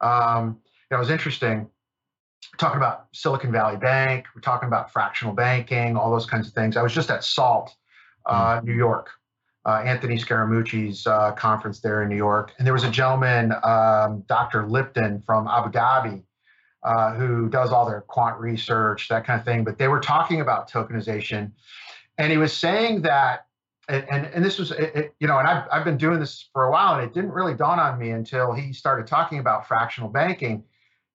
Um, 0.00 0.60
it 0.90 0.96
was 0.96 1.10
interesting 1.10 1.68
talking 2.58 2.78
about 2.78 3.06
Silicon 3.12 3.52
Valley 3.52 3.76
Bank, 3.76 4.26
we're 4.34 4.40
talking 4.40 4.66
about 4.66 4.92
fractional 4.92 5.34
banking, 5.34 5.96
all 5.96 6.10
those 6.10 6.26
kinds 6.26 6.48
of 6.48 6.54
things. 6.54 6.76
I 6.76 6.82
was 6.82 6.92
just 6.92 7.10
at 7.10 7.24
SALT, 7.24 7.74
uh, 8.26 8.60
mm. 8.60 8.64
New 8.64 8.74
York, 8.74 9.10
uh, 9.66 9.82
Anthony 9.84 10.16
Scaramucci's 10.16 11.06
uh, 11.06 11.32
conference 11.32 11.80
there 11.80 12.02
in 12.02 12.08
New 12.08 12.16
York. 12.16 12.52
And 12.58 12.66
there 12.66 12.74
was 12.74 12.84
a 12.84 12.90
gentleman, 12.90 13.52
um, 13.62 14.24
Dr. 14.28 14.66
Lipton 14.66 15.22
from 15.22 15.46
Abu 15.48 15.70
Dhabi, 15.70 16.22
uh, 16.84 17.14
who 17.14 17.48
does 17.48 17.72
all 17.72 17.86
their 17.86 18.02
quant 18.02 18.38
research, 18.38 19.08
that 19.08 19.24
kind 19.24 19.40
of 19.40 19.46
thing. 19.46 19.64
But 19.64 19.78
they 19.78 19.88
were 19.88 20.00
talking 20.00 20.40
about 20.40 20.70
tokenization, 20.70 21.50
and 22.18 22.30
he 22.30 22.38
was 22.38 22.52
saying 22.52 23.02
that, 23.02 23.46
and 23.88 24.04
and, 24.10 24.26
and 24.26 24.44
this 24.44 24.58
was, 24.58 24.70
it, 24.70 24.94
it, 24.94 25.14
you 25.18 25.26
know, 25.26 25.38
and 25.38 25.48
I've 25.48 25.66
I've 25.72 25.84
been 25.84 25.96
doing 25.96 26.20
this 26.20 26.46
for 26.52 26.64
a 26.64 26.70
while, 26.70 26.94
and 26.94 27.02
it 27.02 27.14
didn't 27.14 27.32
really 27.32 27.54
dawn 27.54 27.80
on 27.80 27.98
me 27.98 28.10
until 28.10 28.52
he 28.52 28.72
started 28.74 29.06
talking 29.06 29.38
about 29.38 29.66
fractional 29.66 30.10
banking. 30.10 30.64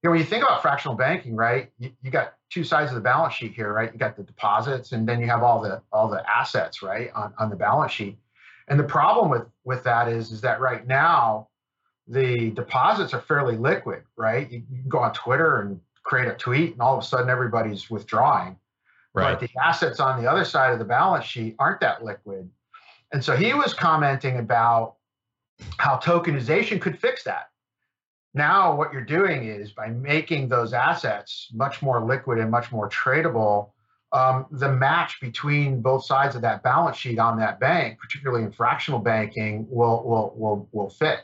You 0.01 0.07
know, 0.07 0.11
when 0.11 0.19
you 0.19 0.25
think 0.25 0.43
about 0.43 0.61
fractional 0.61 0.95
banking, 0.95 1.35
right, 1.35 1.71
you, 1.77 1.91
you 2.01 2.09
got 2.09 2.35
two 2.49 2.63
sides 2.63 2.89
of 2.89 2.95
the 2.95 3.01
balance 3.01 3.33
sheet 3.33 3.53
here, 3.53 3.73
right? 3.73 3.91
You 3.91 3.99
got 3.99 4.15
the 4.15 4.23
deposits, 4.23 4.93
and 4.93 5.07
then 5.07 5.19
you 5.19 5.27
have 5.27 5.43
all 5.43 5.61
the 5.61 5.81
all 5.91 6.09
the 6.09 6.23
assets, 6.29 6.81
right, 6.81 7.11
on 7.13 7.33
on 7.37 7.49
the 7.49 7.55
balance 7.55 7.91
sheet. 7.91 8.17
And 8.69 8.79
the 8.79 8.85
problem 8.85 9.29
with 9.29 9.47
with 9.65 9.83
that 9.83 10.07
is 10.07 10.31
is 10.31 10.41
that 10.41 10.61
right 10.61 10.87
now 10.87 11.49
the 12.07 12.49
deposits 12.51 13.13
are 13.13 13.21
fairly 13.21 13.55
liquid, 13.55 14.03
right? 14.17 14.49
You, 14.51 14.63
you, 14.69 14.81
can 14.81 14.89
go 14.89 14.99
on 14.99 15.13
Twitter 15.13 15.61
and 15.61 15.79
create 16.03 16.27
a 16.27 16.33
tweet, 16.33 16.73
and 16.73 16.81
all 16.81 16.97
of 16.97 17.03
a 17.03 17.05
sudden 17.05 17.29
everybody's 17.29 17.89
withdrawing. 17.89 18.57
Right. 19.13 19.39
But 19.39 19.39
the 19.39 19.49
assets 19.61 19.99
on 19.99 20.21
the 20.21 20.29
other 20.29 20.45
side 20.45 20.73
of 20.73 20.79
the 20.79 20.85
balance 20.85 21.25
sheet 21.25 21.55
aren't 21.59 21.81
that 21.81 22.03
liquid. 22.03 22.49
And 23.11 23.23
so 23.23 23.35
he 23.35 23.53
was 23.53 23.73
commenting 23.73 24.37
about 24.37 24.95
how 25.77 25.97
tokenization 25.97 26.79
could 26.79 26.99
fix 26.99 27.23
that. 27.23 27.49
Now, 28.33 28.75
what 28.75 28.93
you're 28.93 29.01
doing 29.01 29.45
is 29.47 29.71
by 29.71 29.87
making 29.87 30.49
those 30.49 30.73
assets 30.73 31.49
much 31.53 31.81
more 31.81 32.03
liquid 32.05 32.37
and 32.37 32.51
much 32.51 32.71
more 32.71 32.87
tradable, 32.89 33.71
um, 34.11 34.45
the 34.51 34.71
match 34.71 35.19
between 35.19 35.81
both 35.81 36.05
sides 36.05 36.35
of 36.35 36.41
that 36.43 36.63
balance 36.63 36.97
sheet 36.97 37.19
on 37.19 37.37
that 37.39 37.59
bank, 37.59 37.99
particularly 37.99 38.43
in 38.43 38.51
fractional 38.51 38.99
banking, 38.99 39.67
will 39.69 40.03
will 40.03 40.33
will 40.35 40.69
will 40.71 40.89
fit. 40.89 41.21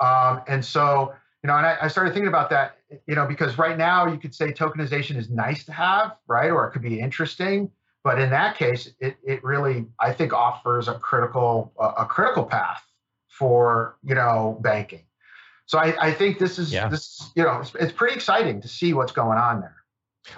Um, 0.00 0.42
and 0.48 0.64
so, 0.64 1.14
you 1.42 1.48
know, 1.48 1.56
and 1.56 1.66
I, 1.66 1.76
I, 1.82 1.88
started 1.88 2.12
thinking 2.12 2.28
about 2.28 2.50
that, 2.50 2.78
you 3.06 3.14
know, 3.14 3.26
because 3.26 3.58
right 3.58 3.78
now 3.78 4.06
you 4.08 4.18
could 4.18 4.34
say 4.34 4.52
tokenization 4.52 5.16
is 5.16 5.30
nice 5.30 5.64
to 5.66 5.72
have, 5.72 6.16
right? 6.26 6.50
Or 6.50 6.66
it 6.66 6.72
could 6.72 6.82
be 6.82 6.98
interesting. 7.00 7.70
but 8.02 8.20
in 8.20 8.30
that 8.30 8.56
case, 8.56 8.92
it, 9.00 9.16
it 9.24 9.42
really 9.42 9.86
I 9.98 10.12
think 10.12 10.32
offers 10.32 10.88
a 10.88 10.94
critical 10.98 11.72
a 11.78 12.06
critical 12.06 12.44
path 12.44 12.82
for 13.28 13.96
you 14.02 14.14
know 14.14 14.58
banking. 14.62 15.04
So 15.66 15.78
I, 15.78 15.94
I 16.00 16.12
think 16.12 16.38
this 16.38 16.58
is 16.58 16.72
yeah. 16.72 16.88
this 16.88 17.30
you 17.34 17.42
know 17.42 17.60
it's, 17.60 17.74
it's 17.74 17.92
pretty 17.92 18.14
exciting 18.14 18.60
to 18.60 18.68
see 18.68 18.92
what's 18.92 19.12
going 19.12 19.38
on 19.38 19.60
there. 19.60 19.84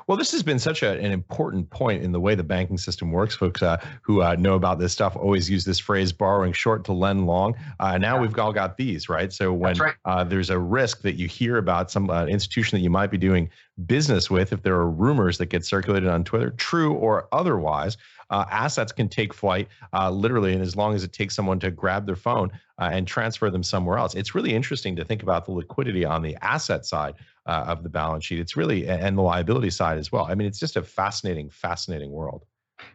Well, 0.06 0.16
this 0.16 0.32
has 0.32 0.42
been 0.42 0.58
such 0.58 0.82
a, 0.82 0.98
an 0.98 1.12
important 1.12 1.70
point 1.70 2.02
in 2.02 2.12
the 2.12 2.20
way 2.20 2.34
the 2.34 2.42
banking 2.42 2.78
system 2.78 3.12
works. 3.12 3.34
Folks 3.34 3.62
uh, 3.62 3.76
who 4.02 4.22
uh, 4.22 4.34
know 4.36 4.54
about 4.54 4.78
this 4.78 4.92
stuff 4.92 5.16
always 5.16 5.48
use 5.48 5.64
this 5.64 5.78
phrase 5.78 6.12
borrowing 6.12 6.52
short 6.52 6.84
to 6.86 6.92
lend 6.92 7.26
long. 7.26 7.54
Uh, 7.78 7.96
now 7.98 8.16
yeah. 8.16 8.22
we've 8.22 8.38
all 8.38 8.52
got 8.52 8.76
these, 8.76 9.08
right? 9.08 9.32
So 9.32 9.52
when 9.52 9.76
right. 9.76 9.94
Uh, 10.04 10.24
there's 10.24 10.50
a 10.50 10.58
risk 10.58 11.02
that 11.02 11.14
you 11.14 11.28
hear 11.28 11.58
about 11.58 11.90
some 11.90 12.10
uh, 12.10 12.26
institution 12.26 12.76
that 12.78 12.82
you 12.82 12.90
might 12.90 13.10
be 13.10 13.18
doing 13.18 13.48
business 13.86 14.30
with, 14.30 14.52
if 14.52 14.62
there 14.62 14.74
are 14.74 14.90
rumors 14.90 15.38
that 15.38 15.46
get 15.46 15.64
circulated 15.64 16.08
on 16.08 16.24
Twitter, 16.24 16.50
true 16.50 16.94
or 16.94 17.28
otherwise, 17.32 17.96
uh, 18.30 18.44
assets 18.50 18.90
can 18.90 19.08
take 19.08 19.32
flight 19.32 19.68
uh, 19.92 20.10
literally, 20.10 20.52
and 20.52 20.62
as 20.62 20.74
long 20.74 20.94
as 20.94 21.04
it 21.04 21.12
takes 21.12 21.34
someone 21.36 21.60
to 21.60 21.70
grab 21.70 22.06
their 22.06 22.16
phone 22.16 22.50
uh, 22.78 22.90
and 22.92 23.06
transfer 23.06 23.50
them 23.50 23.62
somewhere 23.62 23.98
else. 23.98 24.14
It's 24.14 24.34
really 24.34 24.54
interesting 24.54 24.96
to 24.96 25.04
think 25.04 25.22
about 25.22 25.44
the 25.44 25.52
liquidity 25.52 26.04
on 26.04 26.22
the 26.22 26.36
asset 26.42 26.84
side 26.84 27.14
uh, 27.46 27.64
of 27.66 27.82
the 27.82 27.88
balance 27.88 28.24
sheet. 28.24 28.40
It's 28.40 28.56
really 28.56 28.88
and 28.88 29.16
the 29.16 29.22
liability 29.22 29.70
side 29.70 29.98
as 29.98 30.12
well. 30.12 30.26
I 30.26 30.34
mean, 30.34 30.46
it's 30.46 30.58
just 30.58 30.76
a 30.76 30.82
fascinating, 30.82 31.50
fascinating 31.50 32.10
world. 32.10 32.44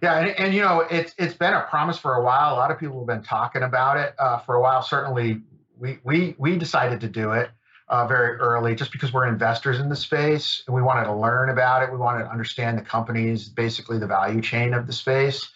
Yeah, 0.02 0.20
and, 0.20 0.30
and 0.38 0.54
you 0.54 0.62
know, 0.62 0.82
it's 0.92 1.14
it's 1.18 1.34
been 1.34 1.54
a 1.54 1.62
promise 1.62 1.98
for 1.98 2.16
a 2.16 2.24
while. 2.24 2.54
A 2.54 2.58
lot 2.58 2.72
of 2.72 2.80
people 2.80 3.00
have 3.00 3.08
been 3.08 3.24
talking 3.24 3.64
about 3.64 3.98
it 3.98 4.14
uh, 4.20 4.40
for 4.40 4.56
a 4.56 4.62
while. 4.62 4.82
Certainly, 4.82 5.42
we 5.78 6.00
we 6.04 6.36
we 6.38 6.58
decided 6.58 7.02
to 7.02 7.08
do 7.08 7.32
it 7.32 7.50
uh, 7.92 8.08
very 8.08 8.38
early 8.38 8.74
just 8.74 8.92
because 8.92 9.12
we're 9.12 9.28
investors 9.28 9.80
in 9.80 9.90
the 9.90 9.96
space 9.96 10.64
and 10.66 10.76
we 10.76 10.82
wanted 10.82 11.06
to 11.06 11.14
learn 11.14 11.50
about 11.50 11.84
it. 11.84 11.92
We 11.92 11.98
wanted 11.98 12.24
to 12.24 12.32
understand 12.32 12.78
the 12.78 12.84
companies, 12.84 13.50
basically 13.50 14.00
the 14.00 14.08
value 14.08 14.42
chain 14.42 14.74
of 14.74 14.88
the 14.88 14.94
space. 14.94 15.52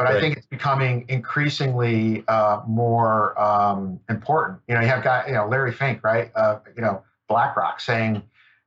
But 0.00 0.06
right. 0.06 0.16
I 0.16 0.20
think 0.22 0.38
it's 0.38 0.46
becoming 0.46 1.04
increasingly 1.08 2.24
uh, 2.26 2.62
more 2.66 3.38
um, 3.38 4.00
important. 4.08 4.60
You 4.66 4.74
know, 4.74 4.80
you 4.80 4.86
have 4.86 5.04
got 5.04 5.28
you 5.28 5.34
know 5.34 5.46
Larry 5.46 5.72
Fink, 5.72 6.02
right? 6.02 6.32
Uh, 6.34 6.60
you 6.74 6.80
know, 6.80 7.02
BlackRock 7.28 7.80
saying 7.80 8.22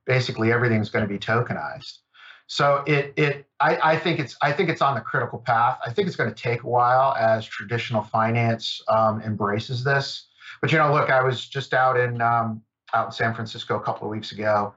basically 0.05 0.51
everything's 0.51 0.91
going 0.91 1.03
to 1.03 1.09
be 1.09 1.17
tokenized. 1.17 1.97
So 2.45 2.83
it 2.85 3.13
it 3.17 3.47
I, 3.59 3.93
I 3.93 3.97
think 3.97 4.19
it's 4.19 4.37
I 4.43 4.51
think 4.51 4.69
it's 4.69 4.83
on 4.83 4.93
the 4.93 5.01
critical 5.01 5.39
path. 5.39 5.79
I 5.83 5.91
think 5.91 6.07
it's 6.07 6.15
going 6.15 6.31
to 6.31 6.39
take 6.39 6.61
a 6.61 6.67
while 6.67 7.15
as 7.15 7.47
traditional 7.47 8.03
finance 8.03 8.79
um, 8.87 9.19
embraces 9.23 9.83
this. 9.83 10.27
But 10.61 10.71
you 10.71 10.77
know, 10.77 10.93
look, 10.93 11.09
I 11.09 11.23
was 11.23 11.47
just 11.47 11.73
out 11.73 11.99
in 11.99 12.21
um, 12.21 12.61
out 12.93 13.07
in 13.07 13.11
San 13.11 13.33
Francisco 13.33 13.75
a 13.75 13.81
couple 13.81 14.05
of 14.05 14.11
weeks 14.11 14.33
ago, 14.33 14.75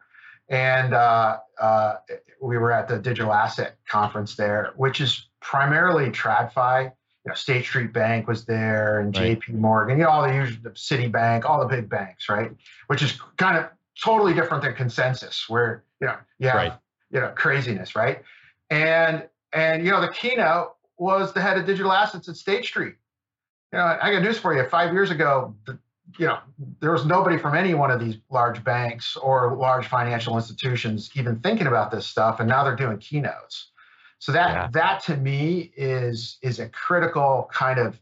and 0.48 0.94
uh, 0.94 1.36
uh, 1.60 1.96
we 2.40 2.56
were 2.56 2.72
at 2.72 2.88
the 2.88 2.98
digital 2.98 3.34
asset 3.34 3.76
conference 3.86 4.36
there, 4.36 4.72
which 4.76 5.02
is 5.02 5.28
primarily 5.46 6.10
TradFi. 6.10 6.84
You 6.84 7.30
know, 7.30 7.34
State 7.34 7.64
Street 7.64 7.92
Bank 7.92 8.28
was 8.28 8.44
there, 8.44 9.00
and 9.00 9.16
right. 9.16 9.40
J.P. 9.40 9.52
Morgan. 9.54 9.98
You 9.98 10.04
know, 10.04 10.10
all 10.10 10.22
the 10.22 10.34
usual 10.34 10.58
the 10.62 10.70
Citibank, 10.70 11.44
all 11.44 11.60
the 11.60 11.66
big 11.66 11.88
banks, 11.88 12.28
right? 12.28 12.52
Which 12.86 13.02
is 13.02 13.18
kind 13.36 13.56
of 13.56 13.68
totally 14.00 14.32
different 14.32 14.62
than 14.62 14.74
consensus, 14.74 15.48
where 15.48 15.84
you 16.00 16.06
know 16.06 16.16
you 16.38 16.48
have 16.48 16.56
right. 16.56 16.72
you 17.10 17.20
know 17.20 17.32
craziness, 17.34 17.96
right? 17.96 18.22
And 18.70 19.28
and 19.52 19.84
you 19.84 19.90
know 19.90 20.00
the 20.00 20.08
keynote 20.08 20.74
was 20.98 21.32
the 21.32 21.40
head 21.40 21.58
of 21.58 21.66
digital 21.66 21.92
assets 21.92 22.28
at 22.28 22.36
State 22.36 22.64
Street. 22.64 22.94
You 23.72 23.78
know, 23.78 23.98
I 24.00 24.12
got 24.12 24.22
news 24.22 24.38
for 24.38 24.56
you. 24.56 24.68
Five 24.68 24.92
years 24.92 25.10
ago, 25.10 25.54
the, 25.66 25.78
you 26.18 26.26
know, 26.26 26.38
there 26.80 26.92
was 26.92 27.04
nobody 27.04 27.38
from 27.38 27.56
any 27.56 27.74
one 27.74 27.90
of 27.90 27.98
these 27.98 28.18
large 28.30 28.62
banks 28.62 29.16
or 29.16 29.56
large 29.56 29.88
financial 29.88 30.36
institutions 30.36 31.10
even 31.14 31.40
thinking 31.40 31.66
about 31.66 31.90
this 31.90 32.06
stuff, 32.06 32.38
and 32.38 32.48
now 32.48 32.62
they're 32.62 32.76
doing 32.76 32.98
keynotes. 32.98 33.72
So 34.18 34.32
that 34.32 34.50
yeah. 34.50 34.68
that 34.72 35.02
to 35.04 35.16
me 35.16 35.72
is 35.76 36.38
is 36.42 36.58
a 36.58 36.68
critical 36.68 37.48
kind 37.52 37.78
of 37.78 38.00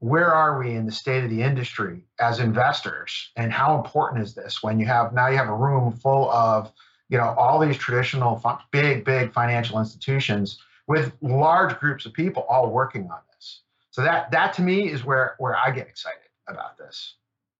where 0.00 0.32
are 0.32 0.58
we 0.58 0.74
in 0.74 0.84
the 0.86 0.92
state 0.92 1.24
of 1.24 1.30
the 1.30 1.42
industry 1.42 2.04
as 2.20 2.38
investors, 2.38 3.30
and 3.36 3.52
how 3.52 3.76
important 3.76 4.22
is 4.22 4.34
this 4.34 4.62
when 4.62 4.78
you 4.78 4.86
have 4.86 5.12
now 5.12 5.28
you 5.28 5.36
have 5.36 5.48
a 5.48 5.54
room 5.54 5.92
full 5.92 6.30
of 6.30 6.72
you 7.08 7.18
know 7.18 7.34
all 7.38 7.58
these 7.58 7.78
traditional 7.78 8.42
big 8.70 9.04
big 9.04 9.32
financial 9.32 9.78
institutions 9.78 10.58
with 10.86 11.12
large 11.22 11.78
groups 11.78 12.04
of 12.06 12.12
people 12.12 12.44
all 12.48 12.70
working 12.70 13.10
on 13.10 13.20
this. 13.34 13.62
So 13.90 14.02
that 14.02 14.30
that 14.30 14.52
to 14.54 14.62
me 14.62 14.90
is 14.90 15.04
where 15.04 15.36
where 15.38 15.56
I 15.56 15.70
get 15.70 15.86
excited 15.86 16.20
about 16.48 16.76
this. 16.76 17.14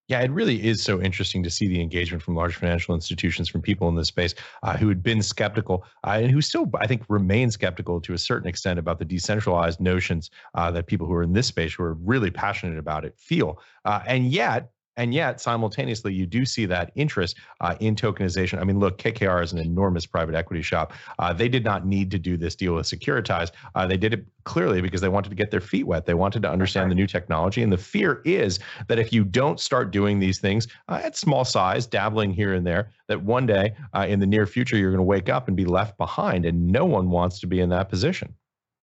Yeah, 0.08 0.20
it 0.20 0.30
really 0.30 0.62
is 0.62 0.82
so 0.82 1.00
interesting 1.00 1.42
to 1.44 1.50
see 1.50 1.66
the 1.66 1.80
engagement 1.80 2.22
from 2.22 2.36
large 2.36 2.56
financial 2.56 2.94
institutions, 2.94 3.48
from 3.48 3.62
people 3.62 3.88
in 3.88 3.94
this 3.94 4.08
space 4.08 4.34
uh, 4.62 4.76
who 4.76 4.88
had 4.88 5.02
been 5.02 5.22
skeptical 5.22 5.86
uh, 6.06 6.18
and 6.20 6.30
who 6.30 6.42
still, 6.42 6.70
I 6.78 6.86
think, 6.86 7.04
remain 7.08 7.50
skeptical 7.50 8.02
to 8.02 8.12
a 8.12 8.18
certain 8.18 8.46
extent 8.46 8.78
about 8.78 8.98
the 8.98 9.06
decentralized 9.06 9.80
notions 9.80 10.30
uh, 10.54 10.70
that 10.72 10.88
people 10.88 11.06
who 11.06 11.14
are 11.14 11.22
in 11.22 11.32
this 11.32 11.46
space, 11.46 11.72
who 11.72 11.84
are 11.84 11.94
really 11.94 12.30
passionate 12.30 12.78
about 12.78 13.06
it, 13.06 13.18
feel. 13.18 13.58
Uh, 13.86 14.02
and 14.06 14.30
yet, 14.30 14.72
and 14.96 15.12
yet, 15.12 15.40
simultaneously, 15.40 16.14
you 16.14 16.26
do 16.26 16.44
see 16.44 16.66
that 16.66 16.92
interest 16.94 17.36
uh, 17.60 17.74
in 17.80 17.96
tokenization. 17.96 18.60
I 18.60 18.64
mean, 18.64 18.78
look, 18.78 18.98
KKR 18.98 19.42
is 19.42 19.52
an 19.52 19.58
enormous 19.58 20.06
private 20.06 20.34
equity 20.34 20.62
shop. 20.62 20.92
Uh, 21.18 21.32
they 21.32 21.48
did 21.48 21.64
not 21.64 21.84
need 21.84 22.10
to 22.12 22.18
do 22.18 22.36
this 22.36 22.54
deal 22.54 22.74
with 22.74 22.86
Securitize. 22.86 23.50
Uh, 23.74 23.86
they 23.86 23.96
did 23.96 24.14
it 24.14 24.24
clearly 24.44 24.80
because 24.80 25.00
they 25.00 25.08
wanted 25.08 25.30
to 25.30 25.34
get 25.34 25.50
their 25.50 25.60
feet 25.60 25.86
wet. 25.86 26.06
They 26.06 26.14
wanted 26.14 26.42
to 26.42 26.50
understand 26.50 26.90
the 26.90 26.94
new 26.94 27.06
technology. 27.06 27.62
And 27.62 27.72
the 27.72 27.78
fear 27.78 28.22
is 28.24 28.60
that 28.86 28.98
if 28.98 29.12
you 29.12 29.24
don't 29.24 29.58
start 29.58 29.90
doing 29.90 30.20
these 30.20 30.38
things 30.38 30.68
uh, 30.88 31.00
at 31.02 31.16
small 31.16 31.44
size, 31.44 31.86
dabbling 31.86 32.32
here 32.32 32.54
and 32.54 32.66
there, 32.66 32.90
that 33.08 33.22
one 33.22 33.46
day 33.46 33.74
uh, 33.94 34.06
in 34.08 34.20
the 34.20 34.26
near 34.26 34.46
future, 34.46 34.76
you're 34.76 34.90
going 34.90 34.98
to 34.98 35.02
wake 35.02 35.28
up 35.28 35.48
and 35.48 35.56
be 35.56 35.64
left 35.64 35.98
behind. 35.98 36.46
And 36.46 36.68
no 36.68 36.84
one 36.84 37.10
wants 37.10 37.40
to 37.40 37.46
be 37.48 37.60
in 37.60 37.68
that 37.70 37.88
position. 37.88 38.34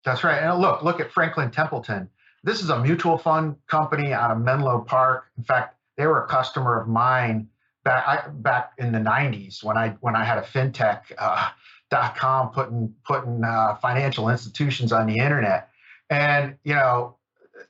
That's 0.04 0.24
right. 0.24 0.42
And 0.42 0.60
look, 0.60 0.82
look 0.82 0.98
at 0.98 1.12
Franklin 1.12 1.50
Templeton. 1.50 2.08
This 2.42 2.62
is 2.62 2.70
a 2.70 2.80
mutual 2.80 3.18
fund 3.18 3.56
company 3.66 4.14
out 4.14 4.30
of 4.30 4.40
Menlo 4.40 4.80
Park. 4.80 5.26
In 5.36 5.44
fact, 5.44 5.76
they 6.00 6.06
were 6.06 6.24
a 6.24 6.28
customer 6.28 6.80
of 6.80 6.88
mine 6.88 7.46
back 7.84 8.04
I, 8.08 8.28
back 8.28 8.72
in 8.78 8.90
the 8.90 8.98
90s 8.98 9.62
when 9.62 9.76
I 9.76 9.90
when 10.00 10.16
I 10.16 10.24
had 10.24 10.38
a 10.38 10.42
fintech 10.42 11.02
uh, 11.18 11.50
dot 11.90 12.16
com 12.16 12.50
putting 12.50 12.94
putting 13.06 13.44
uh, 13.44 13.76
financial 13.76 14.30
institutions 14.30 14.92
on 14.92 15.06
the 15.06 15.18
internet, 15.18 15.68
and 16.08 16.56
you 16.64 16.74
know 16.74 17.16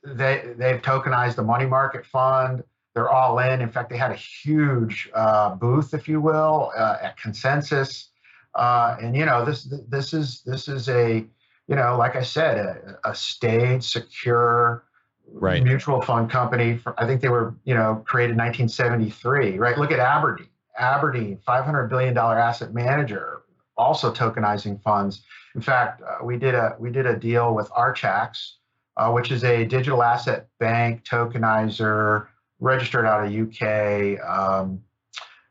they 0.05 0.53
they've 0.57 0.81
tokenized 0.81 1.35
the 1.35 1.43
money 1.43 1.65
market 1.65 2.05
fund. 2.05 2.63
They're 2.93 3.09
all 3.09 3.39
in. 3.39 3.61
In 3.61 3.69
fact, 3.69 3.89
they 3.89 3.97
had 3.97 4.11
a 4.11 4.15
huge 4.15 5.09
uh, 5.13 5.55
booth, 5.55 5.93
if 5.93 6.07
you 6.07 6.21
will, 6.21 6.71
uh, 6.77 6.97
at 7.01 7.17
Consensus. 7.17 8.11
Uh, 8.55 8.97
and 9.01 9.15
you 9.15 9.25
know 9.25 9.43
this 9.43 9.73
this 9.89 10.13
is 10.13 10.41
this 10.45 10.69
is 10.69 10.87
a 10.87 11.25
you 11.67 11.75
know 11.75 11.97
like 11.97 12.15
I 12.15 12.23
said 12.23 12.57
a, 12.57 13.09
a 13.09 13.13
staged, 13.13 13.83
secure 13.83 14.85
right. 15.27 15.63
mutual 15.63 16.01
fund 16.01 16.29
company. 16.29 16.77
For, 16.77 16.99
I 16.99 17.05
think 17.05 17.21
they 17.21 17.29
were, 17.29 17.55
you 17.63 17.73
know, 17.73 18.03
created 18.05 18.33
in 18.33 18.37
1973, 18.37 19.57
right? 19.57 19.77
Look 19.77 19.91
at 19.91 19.99
Aberdeen. 19.99 20.47
Aberdeen, 20.77 21.39
$500 21.47 21.89
billion 21.89 22.17
asset 22.17 22.73
manager, 22.73 23.41
also 23.77 24.13
tokenizing 24.13 24.81
funds. 24.81 25.23
In 25.55 25.61
fact, 25.61 26.01
uh, 26.01 26.23
we 26.23 26.37
did 26.37 26.55
a 26.55 26.75
we 26.79 26.91
did 26.91 27.05
a 27.05 27.15
deal 27.15 27.53
with 27.53 27.69
Archax, 27.71 28.53
uh, 28.97 29.11
which 29.11 29.31
is 29.31 29.43
a 29.43 29.65
digital 29.65 30.01
asset 30.01 30.47
bank 30.59 31.03
tokenizer 31.03 32.27
registered 32.59 33.05
out 33.05 33.25
of 33.25 33.33
UK. 33.33 34.19
Um, 34.25 34.81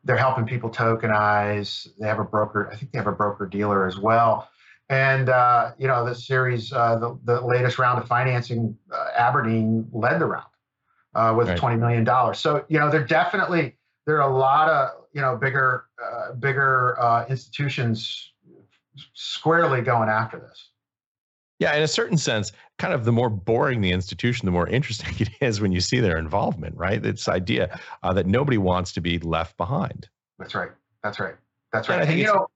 they're 0.04 0.16
helping 0.16 0.46
people 0.46 0.70
tokenize. 0.70 1.86
They 1.98 2.06
have 2.06 2.18
a 2.18 2.24
broker. 2.24 2.70
I 2.72 2.76
think 2.76 2.92
they 2.92 2.98
have 2.98 3.06
a 3.06 3.12
broker 3.12 3.46
dealer 3.46 3.86
as 3.86 3.98
well. 3.98 4.48
And 4.90 5.28
uh, 5.28 5.70
you 5.78 5.86
know, 5.86 6.04
the 6.04 6.16
series, 6.16 6.72
uh, 6.72 6.98
the, 6.98 7.16
the 7.22 7.40
latest 7.40 7.78
round 7.78 8.02
of 8.02 8.08
financing, 8.08 8.76
uh, 8.92 9.10
Aberdeen 9.16 9.88
led 9.92 10.20
the 10.20 10.26
round 10.26 10.48
uh, 11.14 11.32
with 11.38 11.48
right. 11.48 11.56
twenty 11.56 11.76
million 11.76 12.02
dollars. 12.02 12.40
So 12.40 12.64
you 12.68 12.80
know, 12.80 12.90
they're 12.90 13.06
definitely 13.06 13.76
there 14.04 14.20
are 14.20 14.28
a 14.28 14.36
lot 14.36 14.68
of 14.68 14.88
you 15.12 15.20
know 15.20 15.36
bigger 15.36 15.84
uh, 16.04 16.32
bigger 16.32 17.00
uh, 17.00 17.24
institutions 17.28 18.32
squarely 19.14 19.80
going 19.80 20.08
after 20.08 20.40
this. 20.40 20.70
Yeah, 21.60 21.76
in 21.76 21.84
a 21.84 21.88
certain 21.88 22.18
sense, 22.18 22.50
kind 22.78 22.92
of 22.92 23.04
the 23.04 23.12
more 23.12 23.30
boring 23.30 23.82
the 23.82 23.92
institution, 23.92 24.44
the 24.44 24.52
more 24.52 24.66
interesting 24.66 25.14
it 25.20 25.30
is 25.40 25.60
when 25.60 25.70
you 25.70 25.80
see 25.80 26.00
their 26.00 26.18
involvement, 26.18 26.76
right? 26.76 27.00
This 27.00 27.28
idea 27.28 27.78
that 28.02 28.26
nobody 28.26 28.58
wants 28.58 28.90
to 28.94 29.00
be 29.00 29.20
left 29.20 29.56
behind. 29.56 30.08
That's 30.36 30.56
right. 30.56 30.70
That's 31.04 31.20
right. 31.20 31.36
That's 31.72 31.88
right. 31.88 32.00
And 32.00 32.02
I 32.02 32.06
think 32.06 32.18
and, 32.18 32.26
you 32.26 32.34
know, 32.34 32.48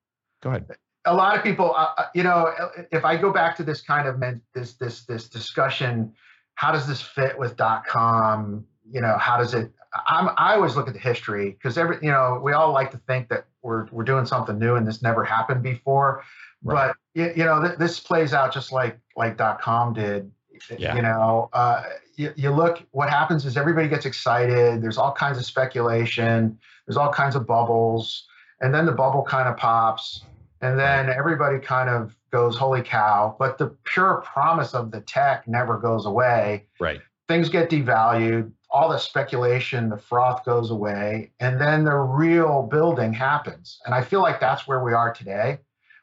go 0.42 0.50
ahead 0.50 0.66
a 1.04 1.14
lot 1.14 1.36
of 1.36 1.42
people, 1.42 1.74
uh, 1.74 1.92
uh, 1.98 2.06
you 2.14 2.22
know, 2.22 2.50
if 2.90 3.04
I 3.04 3.16
go 3.16 3.32
back 3.32 3.56
to 3.56 3.62
this 3.62 3.82
kind 3.82 4.08
of 4.08 4.22
this 4.54 4.74
this 4.74 5.04
this 5.04 5.28
discussion, 5.28 6.12
how 6.54 6.72
does 6.72 6.86
this 6.86 7.00
fit 7.00 7.38
with 7.38 7.56
dot 7.56 7.86
com? 7.86 8.64
You 8.90 9.00
know, 9.00 9.16
how 9.18 9.36
does 9.36 9.54
it? 9.54 9.70
I'm 10.08 10.30
I 10.36 10.54
always 10.54 10.76
look 10.76 10.88
at 10.88 10.94
the 10.94 11.00
history 11.00 11.50
because 11.50 11.78
every 11.78 11.98
you 12.02 12.10
know 12.10 12.40
we 12.42 12.52
all 12.52 12.72
like 12.72 12.90
to 12.92 12.98
think 13.06 13.28
that 13.28 13.46
we're 13.62 13.86
we're 13.90 14.04
doing 14.04 14.26
something 14.26 14.58
new 14.58 14.76
and 14.76 14.86
this 14.86 15.02
never 15.02 15.24
happened 15.24 15.62
before, 15.62 16.24
right. 16.62 16.88
but 16.88 16.96
you, 17.20 17.32
you 17.36 17.44
know 17.44 17.62
th- 17.62 17.78
this 17.78 18.00
plays 18.00 18.32
out 18.32 18.52
just 18.52 18.72
like 18.72 18.98
like 19.16 19.36
dot 19.36 19.60
com 19.60 19.92
did. 19.92 20.30
Yeah. 20.78 20.94
You 20.94 21.02
know, 21.02 21.50
uh, 21.52 21.82
you, 22.16 22.32
you 22.36 22.50
look 22.50 22.82
what 22.92 23.10
happens 23.10 23.44
is 23.44 23.56
everybody 23.56 23.88
gets 23.88 24.06
excited. 24.06 24.80
There's 24.80 24.96
all 24.96 25.12
kinds 25.12 25.36
of 25.36 25.44
speculation. 25.44 26.58
There's 26.86 26.96
all 26.96 27.12
kinds 27.12 27.34
of 27.34 27.46
bubbles, 27.46 28.26
and 28.60 28.72
then 28.72 28.86
the 28.86 28.92
bubble 28.92 29.22
kind 29.22 29.48
of 29.48 29.56
pops 29.56 30.24
and 30.64 30.78
then 30.78 31.10
everybody 31.10 31.58
kind 31.58 31.90
of 31.90 32.16
goes, 32.30 32.56
holy 32.56 32.80
cow, 32.80 33.36
but 33.38 33.58
the 33.58 33.66
pure 33.84 34.22
promise 34.24 34.72
of 34.72 34.90
the 34.90 35.02
tech 35.02 35.46
never 35.46 35.78
goes 35.78 36.06
away. 36.06 36.66
Right. 36.80 37.00
Things 37.28 37.50
get 37.50 37.68
devalued, 37.68 38.50
all 38.70 38.88
the 38.88 38.98
speculation, 38.98 39.90
the 39.90 39.98
froth 39.98 40.44
goes 40.44 40.70
away, 40.70 41.32
and 41.38 41.60
then 41.60 41.84
the 41.84 41.94
real 41.94 42.62
building 42.62 43.12
happens. 43.12 43.78
And 43.84 43.94
I 43.94 44.02
feel 44.02 44.22
like 44.22 44.40
that's 44.40 44.66
where 44.66 44.82
we 44.82 44.94
are 44.94 45.12
today, 45.12 45.58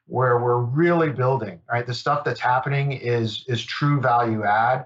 where 0.05 0.39
we're 0.39 0.61
really 0.61 1.09
building. 1.09 1.59
Right, 1.69 1.85
the 1.85 1.93
stuff 1.93 2.23
that's 2.23 2.39
happening 2.39 2.91
is 2.91 3.43
is 3.47 3.63
true 3.63 3.99
value 3.99 4.43
add, 4.43 4.85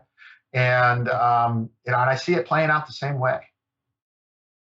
and 0.53 1.09
um, 1.09 1.69
you 1.85 1.91
know, 1.91 1.99
and 1.99 2.09
I 2.09 2.15
see 2.15 2.33
it 2.33 2.45
playing 2.45 2.69
out 2.69 2.87
the 2.87 2.93
same 2.93 3.19
way. 3.19 3.41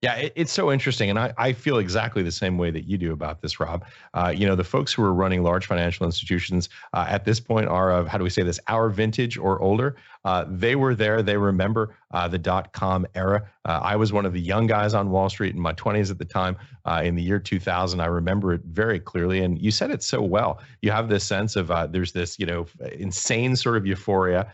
Yeah, 0.03 0.15
it, 0.17 0.33
it's 0.37 0.53
so 0.53 0.71
interesting. 0.71 1.09
And 1.09 1.19
I, 1.19 1.33
I 1.39 1.53
feel 1.55 1.79
exactly 1.79 2.23
the 2.23 2.31
same 2.31 2.59
way 2.59 2.71
that 2.71 2.85
you 2.85 2.99
do 2.99 3.13
about 3.13 3.41
this, 3.41 3.59
Rob. 3.59 3.85
Uh, 4.13 4.33
you 4.35 4.47
know, 4.47 4.55
the 4.55 4.63
folks 4.65 4.93
who 4.93 5.03
are 5.03 5.13
running 5.13 5.43
large 5.43 5.67
financial 5.67 6.05
institutions 6.05 6.69
uh, 6.93 7.07
at 7.09 7.25
this 7.25 7.41
point 7.41 7.69
are 7.69 7.91
of, 7.91 8.07
how 8.07 8.19
do 8.19 8.25
we 8.25 8.29
say 8.29 8.43
this, 8.43 8.61
our 8.69 8.91
vintage 8.91 9.39
or 9.39 9.61
older. 9.63 9.97
Uh, 10.27 10.45
they 10.51 10.77
were 10.77 10.95
there. 10.95 11.23
They 11.23 11.39
remember 11.39 11.97
uh, 12.11 12.29
the 12.29 12.37
dot 12.37 12.73
com 12.75 13.07
era. 13.15 13.49
Uh, 13.65 13.81
I 13.83 13.97
was 13.97 14.13
one 14.13 14.27
of 14.27 14.35
the 14.35 14.41
young 14.41 14.67
guys 14.67 14.93
on 14.93 15.11
Wall 15.11 15.31
Street 15.31 15.55
in 15.55 15.61
my 15.61 15.73
20s 15.73 16.11
at 16.11 16.19
the 16.19 16.25
time 16.27 16.57
uh, 16.85 17.01
in 17.03 17.15
the 17.15 17.23
year 17.23 17.39
2000. 17.39 17.99
I 18.01 18.07
remember 18.07 18.53
it 18.53 18.61
very 18.67 19.01
clearly. 19.01 19.41
And 19.43 19.59
you 19.59 19.71
said 19.71 19.91
it 19.91 20.03
so 20.03 20.21
well. 20.21 20.61
You 20.83 20.91
have 20.91 21.09
this 21.09 21.25
sense 21.25 21.57
of 21.57 21.69
there's 21.91 22.13
this, 22.13 22.39
you 22.39 22.45
know, 22.45 22.67
insane 22.93 23.57
sort 23.57 23.79
of 23.79 23.87
euphoria, 23.87 24.53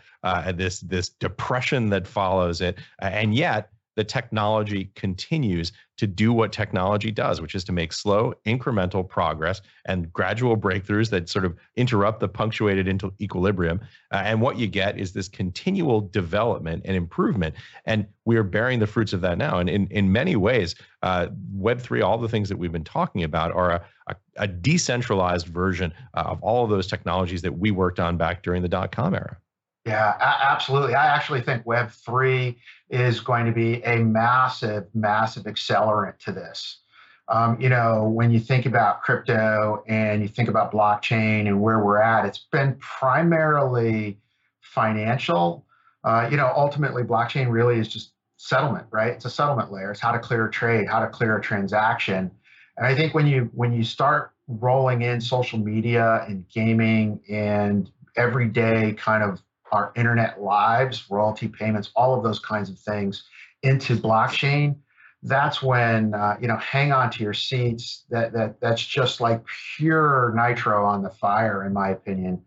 this, 0.53 0.79
this 0.79 1.09
depression 1.09 1.89
that 1.89 2.07
follows 2.07 2.61
it. 2.61 2.77
and 2.99 3.35
yet, 3.35 3.69
the 3.95 4.03
technology 4.03 4.91
continues 4.95 5.71
to 5.97 6.07
do 6.07 6.33
what 6.33 6.51
technology 6.51 7.11
does, 7.11 7.39
which 7.39 7.53
is 7.53 7.63
to 7.63 7.71
make 7.71 7.93
slow, 7.93 8.33
incremental 8.45 9.07
progress 9.07 9.61
and 9.85 10.11
gradual 10.11 10.57
breakthroughs 10.57 11.09
that 11.11 11.29
sort 11.29 11.45
of 11.45 11.55
interrupt 11.75 12.19
the 12.19 12.27
punctuated 12.27 12.87
into 12.87 13.13
equilibrium. 13.21 13.79
Uh, 14.11 14.23
and 14.25 14.41
what 14.41 14.57
you 14.57 14.65
get 14.65 14.97
is 14.97 15.13
this 15.13 15.27
continual 15.27 16.01
development 16.01 16.81
and 16.85 16.95
improvement. 16.95 17.53
And 17.85 18.07
we 18.25 18.37
are 18.37 18.43
bearing 18.43 18.79
the 18.79 18.87
fruits 18.87 19.13
of 19.13 19.21
that 19.21 19.37
now. 19.37 19.59
And 19.59 19.69
in, 19.69 19.87
in 19.87 20.11
many 20.11 20.35
ways, 20.35 20.73
uh, 21.03 21.27
Web3, 21.55 22.03
all 22.03 22.17
the 22.17 22.29
things 22.29 22.49
that 22.49 22.57
we've 22.57 22.71
been 22.71 22.83
talking 22.83 23.23
about 23.23 23.51
are 23.51 23.71
a, 23.71 23.85
a, 24.07 24.15
a 24.37 24.47
decentralized 24.47 25.47
version 25.47 25.93
uh, 26.15 26.23
of 26.25 26.41
all 26.41 26.63
of 26.63 26.71
those 26.71 26.87
technologies 26.87 27.43
that 27.43 27.55
we 27.55 27.69
worked 27.69 27.99
on 27.99 28.17
back 28.17 28.41
during 28.41 28.63
the 28.63 28.69
dot 28.69 28.91
com 28.91 29.13
era. 29.13 29.37
Yeah, 29.85 30.15
absolutely. 30.19 30.95
I 30.95 31.07
actually 31.07 31.41
think 31.41 31.65
Web3 31.65 32.55
is 32.89 33.19
going 33.19 33.45
to 33.45 33.51
be 33.51 33.83
a 33.83 33.97
massive, 33.97 34.87
massive 34.93 35.43
accelerant 35.43 36.19
to 36.19 36.31
this. 36.31 36.79
Um, 37.27 37.59
you 37.59 37.69
know, 37.69 38.07
when 38.07 38.31
you 38.31 38.39
think 38.39 38.65
about 38.65 39.01
crypto 39.01 39.83
and 39.87 40.21
you 40.21 40.27
think 40.29 40.47
about 40.47 40.71
blockchain 40.71 41.47
and 41.47 41.61
where 41.61 41.79
we're 41.83 42.01
at, 42.01 42.25
it's 42.25 42.47
been 42.51 42.75
primarily 42.79 44.19
financial. 44.61 45.65
Uh, 46.03 46.27
you 46.31 46.37
know, 46.37 46.51
ultimately, 46.55 47.03
blockchain 47.03 47.49
really 47.51 47.77
is 47.79 47.87
just 47.87 48.13
settlement, 48.37 48.87
right? 48.91 49.11
It's 49.13 49.25
a 49.25 49.29
settlement 49.29 49.71
layer. 49.71 49.91
It's 49.91 49.99
how 50.01 50.11
to 50.11 50.19
clear 50.19 50.47
a 50.47 50.51
trade, 50.51 50.87
how 50.89 50.99
to 50.99 51.07
clear 51.07 51.37
a 51.37 51.41
transaction. 51.41 52.31
And 52.77 52.85
I 52.87 52.95
think 52.95 53.13
when 53.13 53.27
you 53.27 53.49
when 53.53 53.73
you 53.73 53.83
start 53.83 54.31
rolling 54.47 55.01
in 55.01 55.19
social 55.21 55.59
media 55.59 56.25
and 56.27 56.45
gaming 56.49 57.21
and 57.29 57.89
everyday 58.17 58.93
kind 58.93 59.23
of 59.23 59.41
our 59.73 59.91
internet 59.95 60.39
lives, 60.39 61.09
royalty 61.09 61.47
payments, 61.47 61.89
all 61.95 62.15
of 62.15 62.23
those 62.23 62.39
kinds 62.39 62.69
of 62.69 62.77
things 62.77 63.23
into 63.63 63.95
blockchain, 63.95 64.75
that's 65.23 65.61
when 65.61 66.13
uh, 66.13 66.37
you 66.39 66.47
know 66.47 66.57
hang 66.57 66.91
on 66.91 67.09
to 67.09 67.23
your 67.23 67.33
seats. 67.33 68.05
That 68.09 68.33
that 68.33 68.61
that's 68.61 68.85
just 68.85 69.19
like 69.19 69.41
pure 69.75 70.33
nitro 70.35 70.85
on 70.85 71.01
the 71.01 71.09
fire, 71.09 71.65
in 71.65 71.73
my 71.73 71.89
opinion. 71.89 72.43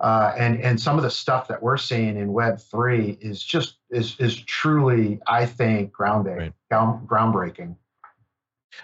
Uh, 0.00 0.32
and 0.36 0.60
and 0.60 0.80
some 0.80 0.96
of 0.96 1.02
the 1.02 1.10
stuff 1.10 1.46
that 1.48 1.62
we're 1.62 1.76
seeing 1.76 2.16
in 2.16 2.32
Web 2.32 2.58
three 2.58 3.18
is 3.20 3.42
just 3.42 3.76
is 3.90 4.16
is 4.18 4.36
truly, 4.36 5.20
I 5.26 5.44
think, 5.46 5.92
groundbreaking. 5.92 6.38
Right. 6.38 6.52
Ground, 6.70 7.08
groundbreaking. 7.08 7.76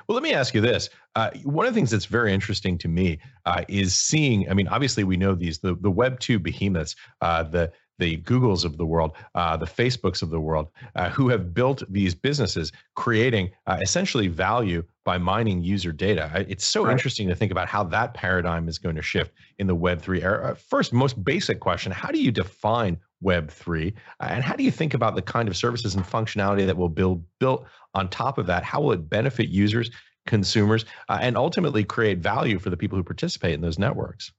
Well, 0.06 0.14
let 0.14 0.22
me 0.22 0.32
ask 0.32 0.54
you 0.54 0.60
this. 0.60 0.90
Uh, 1.14 1.30
one 1.44 1.66
of 1.66 1.74
the 1.74 1.78
things 1.78 1.90
that's 1.90 2.06
very 2.06 2.32
interesting 2.32 2.78
to 2.78 2.88
me 2.88 3.18
uh, 3.46 3.64
is 3.68 3.94
seeing. 3.94 4.48
I 4.50 4.54
mean, 4.54 4.68
obviously, 4.68 5.04
we 5.04 5.16
know 5.16 5.34
these 5.34 5.58
the 5.58 5.74
the 5.74 5.90
Web 5.90 6.20
two 6.20 6.38
behemoths, 6.38 6.96
uh, 7.20 7.42
the 7.42 7.72
the 7.98 8.18
Googles 8.18 8.64
of 8.64 8.78
the 8.78 8.86
world, 8.86 9.16
uh, 9.34 9.56
the 9.56 9.66
Facebooks 9.66 10.22
of 10.22 10.30
the 10.30 10.40
world, 10.40 10.70
uh, 10.94 11.08
who 11.10 11.28
have 11.28 11.52
built 11.52 11.82
these 11.88 12.14
businesses, 12.14 12.72
creating 12.94 13.50
uh, 13.66 13.78
essentially 13.82 14.28
value 14.28 14.84
by 15.08 15.16
mining 15.16 15.62
user 15.62 15.90
data. 15.90 16.44
It's 16.50 16.66
so 16.66 16.84
right. 16.84 16.92
interesting 16.92 17.28
to 17.28 17.34
think 17.34 17.50
about 17.50 17.66
how 17.66 17.82
that 17.84 18.12
paradigm 18.12 18.68
is 18.68 18.78
going 18.78 18.94
to 18.96 19.00
shift 19.00 19.32
in 19.58 19.66
the 19.66 19.74
Web 19.74 20.02
three 20.02 20.20
era. 20.22 20.50
Uh, 20.50 20.54
first, 20.54 20.92
most 20.92 21.24
basic 21.24 21.60
question: 21.60 21.90
How 21.92 22.10
do 22.10 22.20
you 22.20 22.30
define 22.30 22.98
Web 23.22 23.50
three, 23.50 23.94
uh, 24.20 24.26
and 24.28 24.44
how 24.44 24.54
do 24.54 24.64
you 24.64 24.70
think 24.70 24.92
about 24.92 25.14
the 25.14 25.22
kind 25.22 25.48
of 25.48 25.56
services 25.56 25.94
and 25.94 26.04
functionality 26.04 26.66
that 26.66 26.76
will 26.76 26.90
build 26.90 27.24
built 27.38 27.64
on 27.94 28.10
top 28.10 28.36
of 28.36 28.44
that? 28.48 28.64
How 28.64 28.82
will 28.82 28.92
it 28.92 29.08
benefit 29.08 29.48
users? 29.48 29.90
consumers 30.26 30.84
uh, 31.08 31.18
and 31.22 31.38
ultimately 31.38 31.82
create 31.82 32.18
value 32.18 32.58
for 32.58 32.68
the 32.68 32.76
people 32.76 32.98
who 32.98 33.02
participate 33.02 33.54
in 33.54 33.62
those 33.62 33.78
networks 33.78 34.30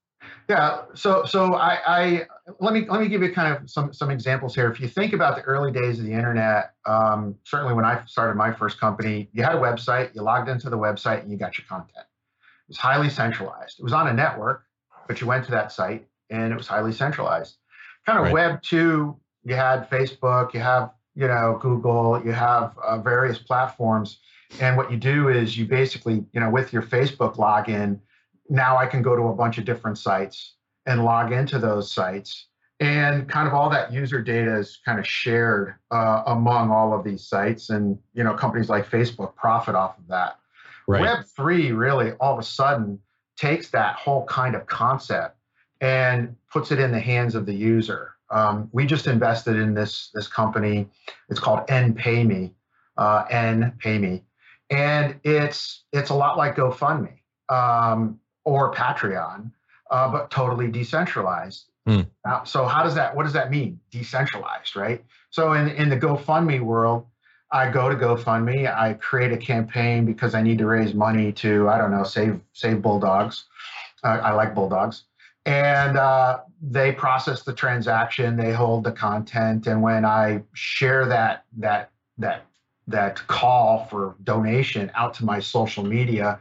yeah 0.49 0.81
so 0.95 1.23
so 1.23 1.53
I, 1.53 1.79
I 1.85 2.27
let 2.59 2.73
me 2.73 2.85
let 2.89 2.99
me 2.99 3.07
give 3.07 3.21
you 3.21 3.31
kind 3.31 3.55
of 3.55 3.69
some 3.69 3.93
some 3.93 4.09
examples 4.09 4.55
here. 4.55 4.69
If 4.71 4.79
you 4.79 4.87
think 4.87 5.13
about 5.13 5.35
the 5.35 5.43
early 5.43 5.71
days 5.71 5.99
of 5.99 6.05
the 6.05 6.11
internet 6.11 6.73
um, 6.85 7.35
certainly 7.43 7.73
when 7.73 7.85
i 7.85 8.03
started 8.05 8.35
my 8.35 8.51
first 8.51 8.79
company 8.79 9.29
you 9.31 9.43
had 9.43 9.53
a 9.53 9.59
website 9.59 10.13
you 10.15 10.21
logged 10.21 10.49
into 10.49 10.69
the 10.69 10.77
website 10.77 11.21
and 11.21 11.31
you 11.31 11.37
got 11.37 11.57
your 11.57 11.65
content. 11.67 11.93
It 11.95 12.69
was 12.69 12.77
highly 12.77 13.09
centralized. 13.09 13.79
It 13.79 13.83
was 13.83 13.93
on 13.93 14.07
a 14.07 14.13
network 14.13 14.63
but 15.07 15.21
you 15.21 15.27
went 15.27 15.45
to 15.45 15.51
that 15.51 15.71
site 15.71 16.07
and 16.29 16.51
it 16.51 16.55
was 16.55 16.67
highly 16.67 16.91
centralized. 16.91 17.57
Kind 18.05 18.17
of 18.17 18.25
right. 18.25 18.33
web 18.33 18.61
2 18.63 19.15
you 19.45 19.55
had 19.55 19.89
facebook 19.89 20.53
you 20.53 20.59
have 20.59 20.91
you 21.15 21.27
know 21.27 21.59
google 21.61 22.21
you 22.25 22.31
have 22.31 22.77
uh, 22.83 22.97
various 22.97 23.37
platforms. 23.37 24.19
And 24.59 24.75
what 24.75 24.91
you 24.91 24.97
do 24.97 25.29
is 25.29 25.57
you 25.57 25.65
basically, 25.67 26.25
you 26.33 26.39
know, 26.39 26.49
with 26.49 26.73
your 26.73 26.81
Facebook 26.81 27.35
login, 27.35 27.99
now 28.49 28.77
I 28.77 28.85
can 28.87 29.01
go 29.01 29.15
to 29.15 29.23
a 29.23 29.33
bunch 29.33 29.57
of 29.57 29.65
different 29.65 29.97
sites 29.97 30.55
and 30.85 31.05
log 31.05 31.31
into 31.31 31.59
those 31.59 31.91
sites. 31.91 32.47
And 32.79 33.27
kind 33.27 33.47
of 33.47 33.53
all 33.53 33.69
that 33.69 33.91
user 33.91 34.21
data 34.21 34.57
is 34.57 34.79
kind 34.85 34.99
of 34.99 35.05
shared 35.05 35.75
uh, 35.91 36.23
among 36.25 36.71
all 36.71 36.93
of 36.93 37.03
these 37.03 37.27
sites. 37.27 37.69
And, 37.69 37.99
you 38.13 38.23
know, 38.23 38.33
companies 38.33 38.69
like 38.69 38.89
Facebook 38.89 39.35
profit 39.35 39.75
off 39.75 39.97
of 39.97 40.07
that. 40.07 40.39
Right. 40.87 41.03
Web3 41.03 41.77
really 41.77 42.13
all 42.13 42.33
of 42.33 42.39
a 42.39 42.43
sudden 42.43 42.99
takes 43.37 43.69
that 43.71 43.95
whole 43.95 44.25
kind 44.25 44.55
of 44.55 44.65
concept 44.65 45.37
and 45.81 46.35
puts 46.51 46.71
it 46.71 46.79
in 46.79 46.91
the 46.91 46.99
hands 46.99 47.35
of 47.35 47.45
the 47.45 47.53
user. 47.53 48.15
Um, 48.31 48.69
we 48.71 48.85
just 48.85 49.07
invested 49.07 49.55
in 49.55 49.73
this 49.73 50.11
this 50.13 50.27
company. 50.27 50.87
It's 51.29 51.39
called 51.39 51.67
NPayMe, 51.67 52.51
uh, 52.97 53.25
NPayMe, 53.25 54.21
and 54.69 55.19
it's 55.23 55.83
it's 55.91 56.11
a 56.11 56.13
lot 56.13 56.37
like 56.37 56.55
GoFundMe 56.55 57.19
um, 57.49 58.19
or 58.49 58.73
Patreon, 58.73 59.51
uh, 59.91 60.11
but 60.11 60.31
totally 60.31 60.69
decentralized. 60.71 61.65
Mm. 61.87 62.07
Uh, 62.25 62.43
so 62.43 62.65
how 62.65 62.83
does 62.83 62.95
that? 62.95 63.15
What 63.15 63.23
does 63.23 63.33
that 63.33 63.51
mean? 63.51 63.79
Decentralized, 63.91 64.75
right? 64.75 65.03
So 65.29 65.53
in 65.53 65.69
in 65.69 65.89
the 65.89 65.97
GoFundMe 65.97 66.61
world, 66.61 67.05
I 67.51 67.69
go 67.69 67.89
to 67.89 67.95
GoFundMe, 67.95 68.73
I 68.73 68.93
create 68.93 69.31
a 69.31 69.37
campaign 69.37 70.05
because 70.05 70.33
I 70.33 70.41
need 70.41 70.57
to 70.57 70.65
raise 70.65 70.93
money 70.93 71.31
to 71.33 71.69
I 71.69 71.77
don't 71.77 71.91
know 71.91 72.03
save 72.03 72.41
save 72.53 72.81
bulldogs. 72.81 73.45
Uh, 74.03 74.19
I 74.29 74.31
like 74.31 74.55
bulldogs, 74.55 75.03
and 75.45 75.97
uh, 75.97 76.39
they 76.61 76.91
process 76.91 77.43
the 77.43 77.53
transaction, 77.53 78.35
they 78.35 78.51
hold 78.51 78.83
the 78.83 78.91
content, 78.91 79.67
and 79.67 79.81
when 79.81 80.05
I 80.05 80.41
share 80.53 81.05
that 81.07 81.45
that 81.57 81.91
that 82.17 82.45
that 82.87 83.15
call 83.27 83.85
for 83.85 84.15
donation 84.23 84.91
out 84.95 85.13
to 85.15 85.25
my 85.25 85.39
social 85.39 85.83
media, 85.83 86.39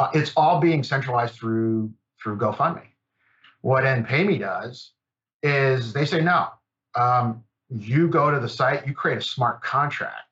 uh, 0.00 0.10
it's 0.14 0.32
all 0.34 0.60
being 0.60 0.82
centralized 0.82 1.34
through 1.34 1.92
through 2.22 2.38
GoFundMe. 2.38 2.86
What 3.60 3.84
NPayMe 3.84 4.40
does 4.40 4.92
is 5.42 5.92
they 5.92 6.06
say 6.06 6.22
no. 6.22 6.48
Um, 6.94 7.44
you 7.68 8.08
go 8.08 8.30
to 8.30 8.40
the 8.40 8.48
site, 8.48 8.86
you 8.86 8.94
create 8.94 9.18
a 9.18 9.22
smart 9.22 9.62
contract 9.62 10.28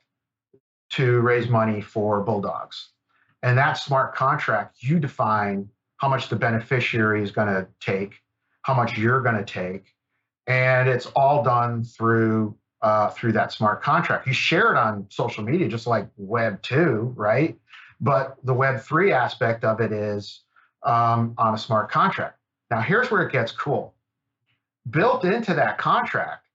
to 0.90 1.20
raise 1.20 1.48
money 1.48 1.83
for 1.83 2.22
bulldogs, 2.22 2.88
and 3.42 3.59
that 3.59 3.74
smart 3.74 4.14
contract 4.14 4.83
you 4.83 4.98
define 4.98 5.68
how 5.98 6.09
much 6.09 6.31
the 6.31 6.37
beneficiary 6.37 7.22
is 7.22 7.31
going 7.31 7.48
to 7.48 7.66
take, 7.78 8.14
how 8.62 8.72
much 8.72 8.96
you're 8.96 9.20
going 9.20 9.37
to 9.37 9.44
take, 9.44 9.94
and 10.46 10.88
it's 10.88 11.07
all 11.14 11.44
done 11.44 11.85
through 11.85 12.57
uh, 12.81 13.11
through 13.11 13.33
that 13.33 13.52
smart 13.52 13.83
contract. 13.83 14.26
You 14.26 14.33
share 14.33 14.72
it 14.72 14.78
on 14.78 15.07
social 15.11 15.44
media, 15.44 15.68
just 15.68 15.87
like 15.87 16.09
Web 16.16 16.62
2, 16.62 17.12
right? 17.16 17.59
But 18.00 18.37
the 18.44 18.54
Web 18.54 18.80
3 18.80 19.12
aspect 19.12 19.64
of 19.64 19.80
it 19.80 19.92
is 19.92 20.42
um, 20.84 21.34
on 21.38 21.54
a 21.54 21.58
smart 21.58 21.90
contract. 21.90 22.38
Now, 22.70 22.80
here's 22.80 23.11
where 23.11 23.22
it 23.22 23.32
gets 23.32 23.50
cool. 23.52 23.94
Built 24.90 25.24
into 25.24 25.54
that 25.54 25.78
contract, 25.78 26.46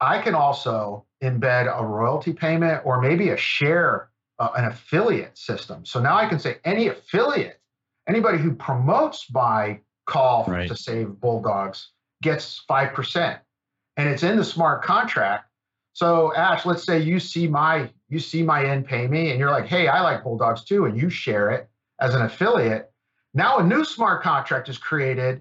I 0.00 0.20
can 0.20 0.34
also 0.34 1.06
embed 1.22 1.72
a 1.74 1.84
royalty 1.84 2.32
payment 2.32 2.82
or 2.84 3.00
maybe 3.00 3.30
a 3.30 3.36
share, 3.36 4.10
uh, 4.38 4.50
an 4.56 4.64
affiliate 4.66 5.38
system. 5.38 5.84
So 5.84 6.00
now 6.00 6.16
I 6.16 6.28
can 6.28 6.38
say 6.38 6.58
any 6.64 6.88
affiliate, 6.88 7.60
anybody 8.08 8.38
who 8.38 8.54
promotes 8.54 9.26
my 9.32 9.80
call 10.06 10.44
Right. 10.46 10.68
to 10.68 10.76
save 10.76 11.20
bulldogs 11.20 11.88
gets 12.22 12.62
5%. 12.68 13.38
And 13.96 14.08
it's 14.08 14.22
in 14.22 14.36
the 14.36 14.44
smart 14.44 14.82
contract. 14.82 15.48
So 15.92 16.34
Ash, 16.34 16.64
let's 16.66 16.84
say 16.84 17.00
you 17.00 17.20
see 17.20 17.46
my 17.46 17.90
you 18.12 18.20
see 18.20 18.42
my 18.42 18.62
NPayMe 18.62 19.30
and 19.30 19.40
you're 19.40 19.50
like, 19.50 19.64
hey, 19.64 19.88
I 19.88 20.02
like 20.02 20.22
bulldogs 20.22 20.64
too, 20.64 20.84
and 20.84 21.00
you 21.00 21.08
share 21.08 21.50
it 21.50 21.70
as 21.98 22.14
an 22.14 22.20
affiliate. 22.20 22.92
Now 23.32 23.56
a 23.56 23.64
new 23.64 23.86
smart 23.86 24.22
contract 24.22 24.68
is 24.68 24.76
created 24.76 25.40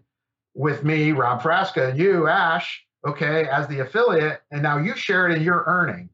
with 0.54 0.86
me, 0.86 1.12
Rob 1.12 1.42
Frasca, 1.42 1.90
and 1.90 2.00
you, 2.00 2.30
Ash, 2.30 2.82
okay, 3.06 3.46
as 3.50 3.68
the 3.68 3.80
affiliate, 3.80 4.42
and 4.52 4.64
now 4.64 4.78
you 4.78 4.96
share 4.96 5.28
it 5.28 5.36
and 5.36 5.44
you're 5.44 5.66
earning. 5.68 6.08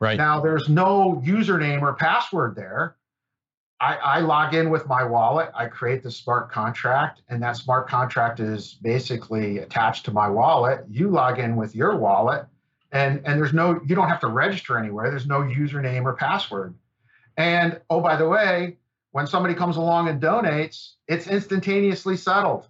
Right. 0.00 0.18
Now 0.18 0.40
there's 0.40 0.68
no 0.68 1.22
username 1.24 1.80
or 1.82 1.94
password 1.94 2.56
there. 2.56 2.96
I, 3.78 3.94
I 3.94 4.18
log 4.18 4.52
in 4.52 4.68
with 4.68 4.88
my 4.88 5.04
wallet. 5.04 5.50
I 5.54 5.66
create 5.66 6.02
the 6.02 6.10
smart 6.10 6.50
contract, 6.50 7.22
and 7.28 7.40
that 7.44 7.56
smart 7.56 7.88
contract 7.88 8.40
is 8.40 8.74
basically 8.82 9.58
attached 9.58 10.04
to 10.06 10.10
my 10.10 10.28
wallet. 10.28 10.84
You 10.88 11.08
log 11.08 11.38
in 11.38 11.54
with 11.54 11.76
your 11.76 11.96
wallet, 11.96 12.46
and 12.92 13.20
and 13.24 13.40
there's 13.40 13.52
no 13.52 13.80
you 13.86 13.94
don't 13.94 14.08
have 14.08 14.20
to 14.20 14.26
register 14.26 14.78
anywhere. 14.78 15.10
There's 15.10 15.26
no 15.26 15.40
username 15.40 16.04
or 16.04 16.14
password. 16.14 16.74
And 17.36 17.80
oh, 17.88 18.00
by 18.00 18.16
the 18.16 18.28
way, 18.28 18.76
when 19.12 19.26
somebody 19.26 19.54
comes 19.54 19.76
along 19.76 20.08
and 20.08 20.20
donates, 20.20 20.92
it's 21.08 21.26
instantaneously 21.26 22.16
settled. 22.16 22.68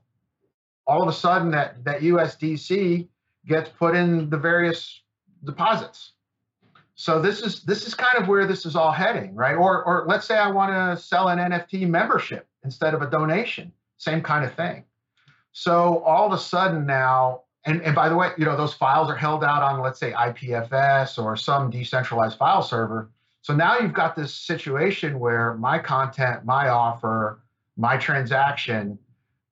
All 0.87 1.02
of 1.02 1.09
a 1.09 1.12
sudden, 1.12 1.50
that 1.52 1.85
that 1.85 2.00
USDC 2.00 3.09
gets 3.46 3.70
put 3.70 3.94
in 3.94 4.30
the 4.30 4.37
various 4.37 5.02
deposits. 5.44 6.12
So 6.94 7.20
this 7.20 7.40
is 7.40 7.62
this 7.62 7.87
is 7.87 7.94
kind 7.94 8.18
of 8.18 8.28
where 8.28 8.46
this 8.46 8.66
is 8.66 8.76
all 8.76 8.92
heading, 8.92 9.35
right? 9.35 9.56
Or 9.56 9.83
or 9.85 10.04
let's 10.06 10.26
say 10.26 10.37
I 10.37 10.50
want 10.50 10.72
to 10.72 11.02
sell 11.02 11.28
an 11.28 11.38
NFT 11.38 11.88
membership 11.88 12.46
instead 12.62 12.92
of 12.92 13.00
a 13.00 13.09
donation, 13.09 13.72
same 13.96 14.22
kind 14.22 14.44
of 14.44 14.52
thing. 14.54 14.85
So 15.52 16.02
all 16.04 16.26
of 16.26 16.33
a 16.33 16.38
sudden 16.38 16.87
now, 16.87 17.42
and, 17.64 17.83
and 17.83 17.94
by 17.94 18.09
the 18.09 18.16
way, 18.16 18.31
you 18.38 18.44
know, 18.44 18.57
those 18.57 18.75
files 18.75 19.11
are 19.11 19.16
held 19.16 19.44
out 19.44 19.62
on 19.62 19.81
let's 19.81 19.99
say 19.99 20.12
IPFS 20.12 21.23
or 21.23 21.37
some 21.37 21.70
decentralized 21.70 22.38
file 22.38 22.62
server. 22.62 23.11
So 23.42 23.55
now 23.55 23.79
you've 23.79 23.92
got 23.92 24.16
this 24.16 24.35
situation 24.35 25.18
where 25.18 25.55
my 25.55 25.79
content, 25.79 26.44
my 26.44 26.68
offer, 26.68 27.42
my 27.77 27.96
transaction, 27.96 28.99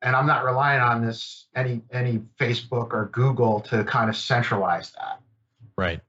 and 0.03 0.16
I'm 0.16 0.27
not 0.27 0.44
relying 0.44 0.81
on 0.81 1.05
this 1.05 1.47
any 1.55 1.83
any 1.90 2.21
Facebook 2.38 2.92
or 2.92 3.11
Google 3.12 3.61
to 3.62 3.85
kind 3.85 4.09
of 4.09 4.16
centralize 4.16 4.92
that. 4.92 5.21
Right. 5.77 6.01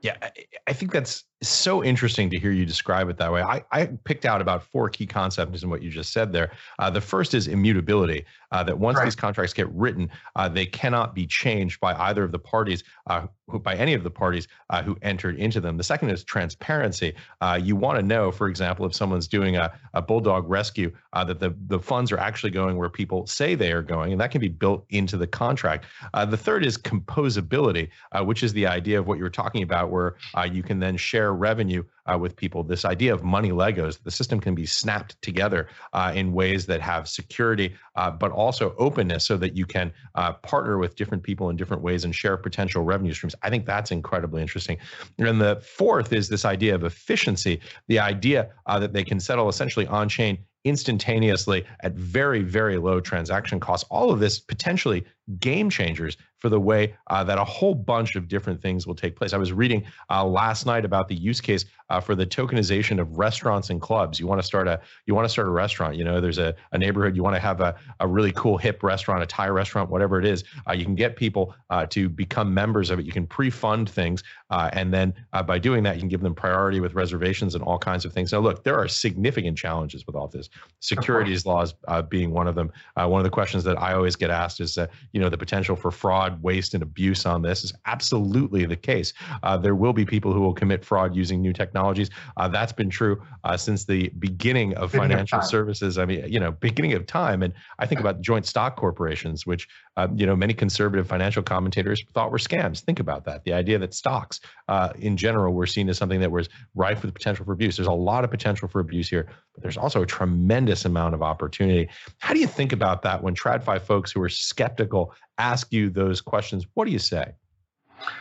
Yeah, 0.00 0.16
I, 0.22 0.30
I 0.68 0.72
think 0.72 0.92
that's 0.92 1.24
so 1.40 1.84
interesting 1.84 2.28
to 2.30 2.38
hear 2.38 2.50
you 2.50 2.66
describe 2.66 3.08
it 3.08 3.16
that 3.18 3.32
way. 3.32 3.42
I, 3.42 3.64
I 3.70 3.86
picked 4.04 4.24
out 4.24 4.40
about 4.40 4.62
four 4.62 4.88
key 4.90 5.06
concepts 5.06 5.62
in 5.62 5.70
what 5.70 5.82
you 5.82 5.90
just 5.90 6.12
said 6.12 6.32
there. 6.32 6.50
Uh, 6.78 6.90
the 6.90 7.00
first 7.00 7.32
is 7.34 7.46
immutability, 7.46 8.24
uh, 8.50 8.62
that 8.64 8.78
once 8.78 8.96
Right. 8.98 9.04
these 9.04 9.14
contracts 9.14 9.52
get 9.52 9.68
written, 9.72 10.10
uh, 10.34 10.48
they 10.48 10.66
cannot 10.66 11.14
be 11.14 11.26
changed 11.26 11.80
by 11.80 11.94
either 11.94 12.24
of 12.24 12.32
the 12.32 12.38
parties, 12.38 12.82
uh, 13.06 13.26
who, 13.46 13.58
by 13.58 13.74
any 13.76 13.94
of 13.94 14.02
the 14.02 14.10
parties 14.10 14.48
uh, 14.70 14.82
who 14.82 14.96
entered 15.02 15.36
into 15.36 15.60
them. 15.60 15.76
The 15.76 15.84
second 15.84 16.10
is 16.10 16.24
transparency. 16.24 17.14
Uh, 17.40 17.58
you 17.62 17.76
want 17.76 17.98
to 17.98 18.04
know, 18.04 18.32
for 18.32 18.48
example, 18.48 18.84
if 18.86 18.94
someone's 18.94 19.28
doing 19.28 19.56
a, 19.56 19.72
a 19.94 20.02
bulldog 20.02 20.48
rescue, 20.48 20.92
uh, 21.12 21.24
that 21.24 21.40
the, 21.40 21.54
the 21.66 21.78
funds 21.78 22.10
are 22.10 22.18
actually 22.18 22.50
going 22.50 22.76
where 22.76 22.88
people 22.90 23.26
say 23.26 23.54
they 23.54 23.72
are 23.72 23.82
going, 23.82 24.12
and 24.12 24.20
that 24.20 24.30
can 24.30 24.40
be 24.40 24.48
built 24.48 24.84
into 24.90 25.16
the 25.16 25.26
contract. 25.26 25.86
Uh, 26.14 26.24
the 26.24 26.36
third 26.36 26.64
is 26.64 26.76
composability, 26.76 27.88
uh, 28.12 28.24
which 28.24 28.42
is 28.42 28.52
the 28.54 28.66
idea 28.66 28.98
of 28.98 29.06
what 29.06 29.18
you 29.18 29.24
were 29.24 29.30
talking 29.30 29.62
about, 29.62 29.90
where 29.90 30.16
uh, 30.34 30.48
you 30.50 30.62
can 30.62 30.78
then 30.78 30.96
share 30.96 31.27
revenue 31.34 31.82
uh, 32.06 32.18
with 32.18 32.36
people. 32.36 32.62
This 32.62 32.84
idea 32.84 33.12
of 33.12 33.22
money 33.22 33.50
Legos, 33.50 34.02
the 34.02 34.10
system 34.10 34.40
can 34.40 34.54
be 34.54 34.66
snapped 34.66 35.20
together 35.22 35.68
uh, 35.92 36.12
in 36.14 36.32
ways 36.32 36.66
that 36.66 36.80
have 36.80 37.08
security, 37.08 37.74
uh, 37.96 38.10
but 38.10 38.30
also 38.30 38.74
openness 38.78 39.26
so 39.26 39.36
that 39.36 39.56
you 39.56 39.66
can 39.66 39.92
uh, 40.14 40.32
partner 40.32 40.78
with 40.78 40.96
different 40.96 41.22
people 41.22 41.50
in 41.50 41.56
different 41.56 41.82
ways 41.82 42.04
and 42.04 42.14
share 42.14 42.36
potential 42.36 42.82
revenue 42.82 43.12
streams. 43.12 43.34
I 43.42 43.50
think 43.50 43.66
that's 43.66 43.90
incredibly 43.90 44.42
interesting. 44.42 44.78
And 45.18 45.40
the 45.40 45.56
fourth 45.56 46.12
is 46.12 46.28
this 46.28 46.44
idea 46.44 46.74
of 46.74 46.84
efficiency, 46.84 47.60
the 47.88 47.98
idea 47.98 48.50
uh, 48.66 48.78
that 48.78 48.92
they 48.92 49.04
can 49.04 49.20
settle 49.20 49.48
essentially 49.48 49.86
on 49.86 50.08
chain 50.08 50.38
instantaneously 50.64 51.64
at 51.80 51.92
very, 51.94 52.42
very 52.42 52.78
low 52.78 53.00
transaction 53.00 53.60
costs. 53.60 53.86
All 53.90 54.10
of 54.10 54.20
this 54.20 54.38
potentially 54.40 55.04
game 55.40 55.70
changers 55.70 56.16
for 56.38 56.48
the 56.48 56.60
way 56.60 56.94
uh, 57.08 57.24
that 57.24 57.38
a 57.38 57.44
whole 57.44 57.74
bunch 57.74 58.16
of 58.16 58.28
different 58.28 58.60
things 58.60 58.86
will 58.86 58.94
take 58.94 59.16
place. 59.16 59.32
I 59.32 59.36
was 59.36 59.52
reading 59.52 59.84
uh, 60.10 60.24
last 60.24 60.66
night 60.66 60.84
about 60.84 61.08
the 61.08 61.14
use 61.14 61.40
case 61.40 61.64
uh, 61.90 62.00
for 62.00 62.14
the 62.14 62.26
tokenization 62.26 63.00
of 63.00 63.18
restaurants 63.18 63.70
and 63.70 63.80
clubs. 63.80 64.20
You 64.20 64.26
want 64.26 64.40
to 64.40 64.46
start 64.46 64.68
a 64.68 64.80
you 65.06 65.14
want 65.14 65.24
to 65.24 65.28
start 65.28 65.48
a 65.48 65.50
restaurant. 65.50 65.96
You 65.96 66.04
know, 66.04 66.20
there's 66.20 66.38
a, 66.38 66.54
a 66.72 66.78
neighborhood. 66.78 67.16
You 67.16 67.22
want 67.22 67.36
to 67.36 67.40
have 67.40 67.60
a, 67.60 67.74
a 68.00 68.06
really 68.06 68.32
cool 68.32 68.58
hip 68.58 68.82
restaurant, 68.82 69.22
a 69.22 69.26
Thai 69.26 69.48
restaurant, 69.48 69.90
whatever 69.90 70.18
it 70.18 70.26
is. 70.26 70.44
Uh, 70.68 70.72
you 70.72 70.84
can 70.84 70.94
get 70.94 71.16
people 71.16 71.54
uh, 71.70 71.86
to 71.86 72.08
become 72.08 72.52
members 72.52 72.90
of 72.90 72.98
it. 72.98 73.06
You 73.06 73.12
can 73.12 73.26
pre-fund 73.26 73.88
things, 73.88 74.22
uh, 74.50 74.70
and 74.72 74.92
then 74.92 75.14
uh, 75.32 75.42
by 75.42 75.58
doing 75.58 75.82
that, 75.84 75.96
you 75.96 76.00
can 76.00 76.08
give 76.08 76.20
them 76.20 76.34
priority 76.34 76.80
with 76.80 76.94
reservations 76.94 77.54
and 77.54 77.64
all 77.64 77.78
kinds 77.78 78.04
of 78.04 78.12
things. 78.12 78.32
Now, 78.32 78.40
look, 78.40 78.64
there 78.64 78.76
are 78.76 78.88
significant 78.88 79.56
challenges 79.56 80.06
with 80.06 80.14
all 80.14 80.28
this. 80.28 80.50
Securities 80.80 81.46
laws 81.46 81.74
uh, 81.86 82.02
being 82.02 82.32
one 82.32 82.46
of 82.46 82.54
them. 82.54 82.70
Uh, 82.96 83.06
one 83.06 83.20
of 83.20 83.24
the 83.24 83.30
questions 83.30 83.64
that 83.64 83.80
I 83.80 83.94
always 83.94 84.16
get 84.16 84.30
asked 84.30 84.60
is, 84.60 84.76
uh, 84.76 84.86
you 85.12 85.20
know, 85.20 85.28
the 85.28 85.38
potential 85.38 85.76
for 85.76 85.90
fraud, 85.90 86.27
waste, 86.40 86.74
and 86.74 86.82
abuse 86.82 87.26
on 87.26 87.42
this 87.42 87.64
is 87.64 87.72
absolutely 87.86 88.64
the 88.66 88.76
case. 88.76 89.12
Uh, 89.42 89.56
there 89.56 89.74
will 89.74 89.92
be 89.92 90.04
people 90.04 90.32
who 90.32 90.40
will 90.40 90.54
commit 90.54 90.84
fraud 90.84 91.14
using 91.14 91.40
new 91.40 91.52
technologies. 91.52 92.10
Uh, 92.36 92.48
that's 92.48 92.72
been 92.72 92.90
true 92.90 93.20
uh, 93.44 93.56
since 93.56 93.84
the 93.84 94.08
beginning 94.18 94.74
of 94.74 94.92
Beginning 94.92 95.10
financial 95.10 95.42
services. 95.42 95.98
I 95.98 96.04
mean, 96.04 96.24
you 96.30 96.40
know, 96.40 96.52
beginning 96.52 96.92
of 96.94 97.06
time. 97.06 97.42
And 97.42 97.52
I 97.78 97.86
think 97.86 98.00
about 98.00 98.20
joint 98.20 98.46
stock 98.46 98.76
corporations, 98.76 99.46
which 99.46 99.68
uh, 99.96 100.08
you 100.14 100.26
know 100.26 100.36
many 100.36 100.54
conservative 100.54 101.06
financial 101.06 101.42
commentators 101.42 102.04
thought 102.14 102.30
were 102.30 102.38
scams. 102.38 102.80
Think 102.80 103.00
about 103.00 103.24
that. 103.24 103.44
The 103.44 103.52
idea 103.52 103.78
that 103.78 103.94
stocks, 103.94 104.40
uh, 104.68 104.92
in 104.98 105.16
general, 105.16 105.54
were 105.54 105.66
seen 105.66 105.88
as 105.88 105.98
something 105.98 106.20
that 106.20 106.30
was 106.30 106.48
rife 106.74 107.02
with 107.02 107.12
potential 107.14 107.44
for 107.44 107.52
abuse. 107.52 107.76
There's 107.76 107.88
a 107.88 107.92
lot 107.92 108.24
of 108.24 108.30
potential 108.30 108.68
for 108.68 108.80
abuse 108.80 109.08
here, 109.08 109.28
but 109.54 109.62
there's 109.62 109.76
also 109.76 110.02
a 110.02 110.06
tremendous 110.06 110.84
amount 110.84 111.14
of 111.14 111.22
opportunity. 111.22 111.88
How 112.18 112.34
do 112.34 112.40
you 112.40 112.46
think 112.46 112.72
about 112.72 113.02
that 113.02 113.22
when 113.22 113.34
TradFi 113.34 113.80
folks 113.80 114.12
who 114.12 114.22
are 114.22 114.28
skeptical 114.28 115.14
ask 115.38 115.72
you 115.72 115.90
those 115.90 116.20
questions? 116.20 116.66
What 116.74 116.84
do 116.84 116.90
you 116.90 116.98
say? 116.98 117.32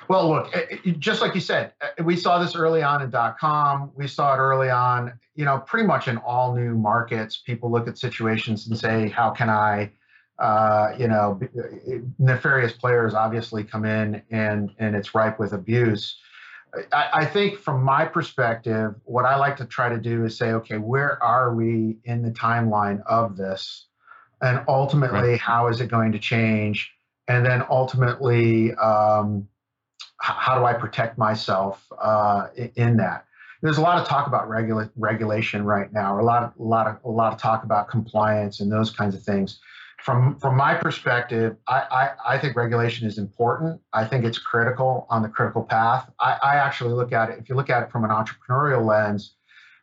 Well, 0.08 0.30
look, 0.30 0.56
eh, 0.56 0.78
eh, 0.86 0.92
just 0.98 1.22
like 1.22 1.36
you 1.36 1.42
said, 1.42 1.74
eh, 1.82 2.02
we 2.04 2.16
saw 2.16 2.40
this 2.40 2.56
early 2.56 2.82
on 2.82 3.02
in 3.02 3.10
dot 3.10 3.38
com. 3.38 3.92
We 3.96 4.08
saw 4.08 4.34
it 4.34 4.38
early 4.38 4.70
on, 4.70 5.14
you 5.36 5.46
know, 5.46 5.60
pretty 5.60 5.86
much 5.86 6.08
in 6.08 6.18
all 6.18 6.56
new 6.56 6.76
markets. 6.76 7.38
People 7.46 7.72
look 7.72 7.88
at 7.88 7.98
situations 7.98 8.68
and 8.68 8.78
say, 8.78 9.10
how 9.10 9.30
can 9.30 9.50
I, 9.50 9.92
uh, 10.40 10.94
you 10.98 11.08
know, 11.08 11.40
nefarious 12.18 12.74
players 12.74 13.14
obviously 13.14 13.64
come 13.64 13.86
in 13.86 14.22
and, 14.32 14.72
and 14.80 14.96
it's 14.96 15.14
ripe 15.14 15.40
with 15.40 15.54
abuse. 15.54 16.18
I, 16.92 17.10
I 17.14 17.26
think 17.26 17.60
from 17.60 17.84
my 17.84 18.06
perspective, 18.06 18.96
what 19.06 19.26
I 19.26 19.36
like 19.36 19.58
to 19.58 19.66
try 19.66 19.90
to 19.90 19.98
do 19.98 20.26
is 20.26 20.38
say, 20.38 20.54
okay, 20.54 20.78
where 20.78 21.22
are 21.24 21.54
we 21.54 21.98
in 22.04 22.24
the 22.24 22.32
timeline 22.32 23.02
of 23.06 23.38
this? 23.38 23.88
And 24.42 24.64
ultimately, 24.68 25.38
how 25.38 25.68
is 25.68 25.82
it 25.82 25.88
going 25.88 26.12
to 26.12 26.20
change? 26.20 26.92
And 27.28 27.46
then 27.46 27.64
ultimately, 27.70 28.74
um, 28.76 29.48
how 30.20 30.58
do 30.58 30.66
I 30.66 30.74
protect 30.74 31.18
myself 31.18 31.86
uh, 32.02 32.48
in 32.76 32.98
that? 32.98 33.26
There's 33.62 33.78
a 33.78 33.82
lot 33.82 34.00
of 34.00 34.08
talk 34.08 34.28
about 34.28 34.48
regula- 34.50 34.92
regulation 34.96 35.66
right 35.66 35.92
now, 35.92 36.20
a 36.20 36.22
lot 36.22 36.44
of 36.44 36.54
a 36.60 36.64
lot 36.64 36.88
of 36.88 36.98
a 37.04 37.10
lot 37.10 37.34
of 37.34 37.40
talk 37.40 37.64
about 37.64 37.90
compliance 37.90 38.60
and 38.60 38.72
those 38.72 38.92
kinds 38.92 39.16
of 39.16 39.24
things. 39.24 39.60
From 40.04 40.38
from 40.40 40.56
my 40.56 40.76
perspective, 40.76 41.58
I, 41.68 41.80
I, 41.92 42.36
I 42.36 42.38
think 42.38 42.56
regulation 42.56 43.08
is 43.08 43.18
important. 43.18 43.82
I 43.94 44.06
think 44.06 44.26
it's 44.26 44.38
critical 44.38 45.08
on 45.10 45.24
the 45.24 45.30
critical 45.30 45.64
path. 45.64 46.10
I, 46.20 46.38
I 46.44 46.56
actually 46.56 46.94
look 46.94 47.12
at 47.14 47.30
it. 47.30 47.40
If 47.40 47.50
you 47.50 47.56
look 47.56 47.72
at 47.72 47.84
it 47.84 47.92
from 47.92 48.04
an 48.04 48.12
entrepreneurial 48.12 48.86
lens, 48.86 49.34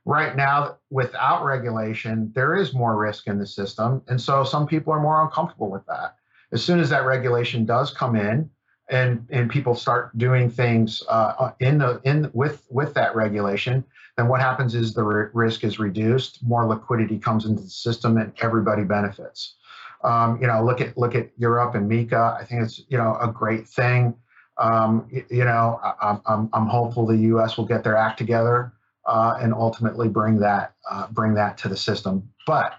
right 0.05 0.37
now 0.37 0.77
without 0.91 1.45
regulation, 1.45 2.31
there 2.35 2.55
is 2.55 2.73
more 2.75 2.97
risk 2.97 3.27
in 3.27 3.39
the 3.39 3.47
system, 3.47 4.03
and 4.07 4.21
so 4.21 4.45
some 4.45 4.67
people 4.69 4.93
are 4.93 5.01
more 5.01 5.23
uncomfortable 5.23 5.69
with 5.69 5.85
that. 5.87 6.15
As 6.55 6.63
soon 6.65 6.79
as 6.79 6.89
that 6.91 7.05
regulation 7.05 7.65
does 7.65 7.93
come 7.93 8.15
in, 8.17 8.49
and 8.89 9.27
and 9.31 9.51
people 9.51 9.75
start 9.75 10.17
doing 10.19 10.49
things 10.49 11.03
uh, 11.09 11.51
in 11.61 11.79
the 11.79 12.01
in 12.05 12.31
with 12.33 12.65
with 12.71 12.95
that 12.95 13.17
regulation, 13.17 13.85
then 14.17 14.29
what 14.29 14.41
happens 14.41 14.75
is 14.75 14.95
the 14.95 15.03
ri- 15.03 15.31
risk 15.35 15.65
is 15.65 15.79
reduced, 15.81 16.39
more 16.45 16.65
liquidity 16.67 17.19
comes 17.19 17.45
into 17.45 17.63
the 17.63 17.69
system, 17.69 18.19
and 18.19 18.33
everybody 18.41 18.85
benefits. 18.85 19.57
Um, 20.05 20.41
you 20.41 20.47
know, 20.47 20.63
look 20.65 20.81
at 20.81 20.97
look 20.97 21.15
at 21.17 21.31
Europe 21.37 21.75
and 21.75 21.91
MiCA. 21.91 22.41
I 22.41 22.45
think 22.45 22.63
it's 22.63 22.83
you 22.89 22.99
know 22.99 23.17
a 23.21 23.29
great 23.29 23.67
thing. 23.67 24.15
Um, 24.59 25.09
you 25.11 25.45
know, 25.45 25.81
I, 25.83 25.95
I'm- 26.01 26.23
I'm 26.27 26.51
I'm 26.53 26.67
hopeful 26.69 27.05
the 27.07 27.17
U.S. 27.35 27.57
will 27.57 27.67
get 27.67 27.83
their 27.83 27.97
act 27.97 28.17
together 28.19 28.75
uh, 29.07 29.39
and 29.41 29.53
ultimately 29.53 30.09
bring 30.09 30.39
that 30.41 30.75
uh, 30.89 31.09
bring 31.09 31.35
that 31.35 31.59
to 31.59 31.69
the 31.69 31.77
system. 31.77 32.29
But 32.47 32.75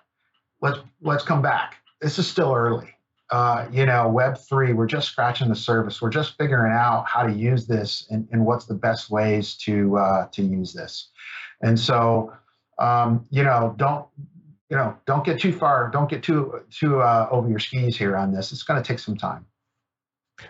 let's 0.61 0.79
let's 1.01 1.23
come 1.25 1.41
back. 1.41 1.75
This 1.99 2.19
is 2.19 2.27
still 2.27 2.53
early 2.53 2.94
uh, 3.31 3.67
you 3.71 3.85
know, 3.85 4.07
Web 4.07 4.37
three, 4.37 4.73
we're 4.73 4.85
just 4.85 5.07
scratching 5.07 5.49
the 5.49 5.55
surface. 5.55 6.01
We're 6.01 6.09
just 6.09 6.37
figuring 6.37 6.73
out 6.73 7.05
how 7.07 7.23
to 7.23 7.33
use 7.33 7.65
this 7.65 8.07
and, 8.09 8.27
and 8.31 8.45
what's 8.45 8.65
the 8.65 8.75
best 8.75 9.09
ways 9.09 9.55
to 9.65 9.97
uh, 9.97 10.27
to 10.31 10.43
use 10.43 10.73
this. 10.73 11.09
And 11.61 11.79
so, 11.79 12.33
um, 12.79 13.25
you 13.31 13.43
know, 13.43 13.73
don't 13.77 14.05
you 14.69 14.77
know, 14.77 14.97
don't 15.05 15.23
get 15.23 15.39
too 15.39 15.53
far, 15.53 15.89
don't 15.91 16.09
get 16.09 16.23
too 16.23 16.61
too 16.71 17.01
uh, 17.01 17.27
over 17.31 17.49
your 17.49 17.59
skis 17.59 17.97
here 17.97 18.15
on 18.17 18.31
this. 18.31 18.51
It's 18.51 18.63
going 18.63 18.81
to 18.81 18.87
take 18.87 18.99
some 18.99 19.17
time. 19.17 19.45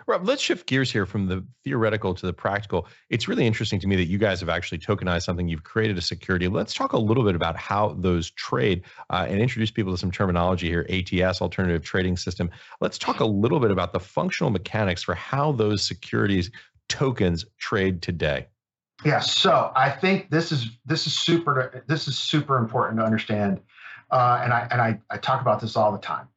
Rob, 0.06 0.26
let's 0.26 0.42
shift 0.42 0.66
gears 0.66 0.90
here 0.90 1.06
from 1.06 1.26
the 1.26 1.44
theoretical 1.62 2.14
to 2.14 2.26
the 2.26 2.32
practical. 2.32 2.88
It's 3.08 3.28
really 3.28 3.46
interesting 3.46 3.78
to 3.80 3.86
me 3.86 3.96
that 3.96 4.06
you 4.06 4.18
guys 4.18 4.40
have 4.40 4.48
actually 4.48 4.78
tokenized 4.78 5.22
something. 5.22 5.48
You've 5.48 5.64
created 5.64 5.96
a 5.96 6.02
security. 6.02 6.48
Let's 6.48 6.74
talk 6.74 6.92
a 6.92 6.98
little 6.98 7.24
bit 7.24 7.34
about 7.34 7.56
how 7.56 7.94
those 7.98 8.30
trade 8.32 8.82
uh, 9.10 9.26
and 9.28 9.40
introduce 9.40 9.70
people 9.70 9.92
to 9.92 9.98
some 9.98 10.10
terminology 10.10 10.68
here 10.68 10.86
ATS, 10.90 11.40
Alternative 11.40 11.82
Trading 11.82 12.16
System. 12.16 12.50
Let's 12.80 12.98
talk 12.98 13.20
a 13.20 13.26
little 13.26 13.60
bit 13.60 13.70
about 13.70 13.92
the 13.92 14.00
functional 14.00 14.50
mechanics 14.50 15.02
for 15.02 15.14
how 15.14 15.52
those 15.52 15.82
securities 15.82 16.50
tokens 16.88 17.44
trade 17.58 18.02
today. 18.02 18.46
Yeah, 19.04 19.20
so 19.20 19.72
I 19.76 19.90
think 19.90 20.30
this 20.30 20.50
is 20.50 20.70
this 20.86 21.06
is 21.06 21.12
super 21.12 21.84
this 21.86 22.08
is 22.08 22.16
super 22.16 22.56
important 22.56 22.98
to 22.98 23.04
understand, 23.04 23.60
uh, 24.10 24.40
and 24.42 24.52
I 24.52 24.68
and 24.70 24.80
I, 24.80 24.98
I 25.10 25.18
talk 25.18 25.42
about 25.42 25.60
this 25.60 25.76
all 25.76 25.92
the 25.92 25.98
time. 25.98 26.28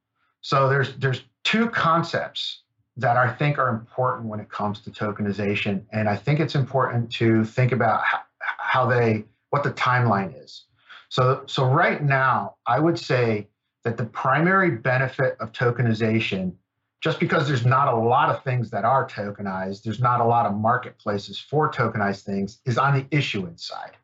So 0.42 0.68
there's 0.68 0.96
there's 0.98 1.24
two 1.46 1.70
concepts 1.70 2.64
that 3.00 3.18
I 3.18 3.32
think 3.32 3.58
are 3.58 3.70
important 3.70 4.28
when 4.28 4.40
it 4.40 4.50
comes 4.50 4.82
to 4.82 4.92
tokenization. 4.92 5.84
And 5.92 6.10
I 6.10 6.16
think 6.16 6.40
it's 6.40 6.56
important 6.56 7.12
to 7.14 7.46
think 7.46 7.72
about 7.72 8.04
how, 8.40 8.86
they, 8.86 9.26
what 9.52 9.64
the 9.64 9.72
timeline 9.72 10.42
is. 10.44 10.66
So, 11.08 11.44
so 11.48 11.66
right 11.66 12.04
now, 12.04 12.56
I 12.68 12.80
would 12.80 13.00
say 13.00 13.48
that 13.84 13.98
the 13.98 14.06
primary 14.06 14.72
benefit 14.72 15.38
of 15.40 15.54
tokenization, 15.54 16.54
just 17.02 17.20
because 17.20 17.48
there's 17.48 17.66
not 17.66 17.88
a 17.88 17.96
lot 17.96 18.30
of 18.30 18.44
things 18.44 18.70
that 18.72 18.84
are 18.84 19.08
tokenized, 19.08 19.84
there's 19.84 20.02
not 20.02 20.20
a 20.20 20.26
lot 20.26 20.46
of 20.46 20.54
marketplaces 20.56 21.40
for 21.40 21.72
tokenized 21.72 22.24
things, 22.24 22.60
is 22.66 22.78
on 22.78 22.94
the 22.94 23.06
issuance 23.16 23.66
side. 23.66 23.96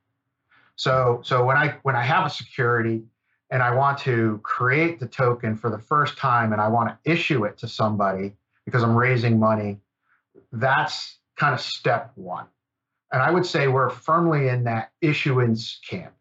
So, 0.78 1.22
so 1.24 1.44
when 1.44 1.58
I 1.58 1.76
when 1.84 1.96
I 1.96 2.04
have 2.04 2.26
a 2.26 2.30
security 2.30 3.04
and 3.50 3.62
I 3.62 3.76
want 3.76 3.98
to 4.00 4.40
create 4.44 5.00
the 5.00 5.08
token 5.08 5.56
for 5.56 5.70
the 5.70 5.80
first 5.80 6.18
time 6.18 6.54
and 6.54 6.62
I 6.62 6.68
want 6.70 6.90
to 6.90 7.12
issue 7.12 7.46
it 7.46 7.58
to 7.60 7.68
somebody, 7.68 8.34
because 8.66 8.84
I'm 8.84 8.96
raising 8.96 9.40
money. 9.40 9.80
That's 10.52 11.20
kind 11.38 11.54
of 11.54 11.62
step 11.62 12.12
one. 12.16 12.46
And 13.12 13.22
I 13.22 13.32
would 13.32 13.46
say 13.46 13.68
we're 13.68 13.90
firmly 13.90 14.48
in 14.48 14.64
that 14.66 14.92
issuance 15.02 15.80
camp. 15.88 16.14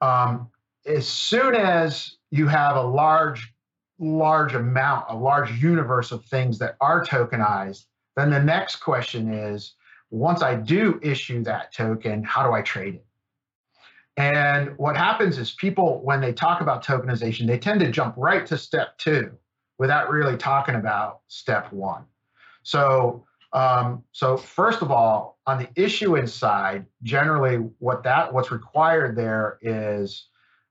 Um, 0.00 0.48
as 0.86 1.06
soon 1.06 1.54
as 1.54 2.16
you 2.30 2.46
have 2.46 2.76
a 2.76 2.82
large, 2.82 3.52
large 3.98 4.54
amount, 4.54 5.06
a 5.08 5.16
large 5.16 5.50
universe 5.62 6.12
of 6.12 6.24
things 6.24 6.58
that 6.60 6.76
are 6.80 7.04
tokenized, 7.04 7.84
then 8.16 8.30
the 8.30 8.42
next 8.42 8.76
question 8.76 9.32
is 9.32 9.74
once 10.10 10.42
I 10.42 10.54
do 10.54 10.98
issue 11.02 11.42
that 11.44 11.72
token, 11.72 12.22
how 12.22 12.46
do 12.46 12.52
I 12.52 12.62
trade 12.62 12.94
it? 12.94 13.04
And 14.16 14.76
what 14.78 14.96
happens 14.96 15.38
is 15.38 15.52
people, 15.52 16.00
when 16.02 16.20
they 16.20 16.32
talk 16.32 16.60
about 16.60 16.84
tokenization, 16.84 17.46
they 17.46 17.58
tend 17.58 17.80
to 17.80 17.90
jump 17.90 18.14
right 18.16 18.44
to 18.46 18.58
step 18.58 18.98
two 18.98 19.30
without 19.78 20.10
really 20.10 20.36
talking 20.36 20.74
about 20.74 21.20
step 21.28 21.72
one. 21.72 22.04
So, 22.62 23.24
um, 23.52 24.04
so 24.12 24.36
first 24.36 24.82
of 24.82 24.90
all, 24.90 25.38
on 25.46 25.58
the 25.58 25.68
issuance 25.82 26.34
side, 26.34 26.84
generally 27.02 27.56
what 27.78 28.02
that 28.02 28.32
what's 28.34 28.50
required 28.50 29.16
there 29.16 29.58
is 29.62 30.26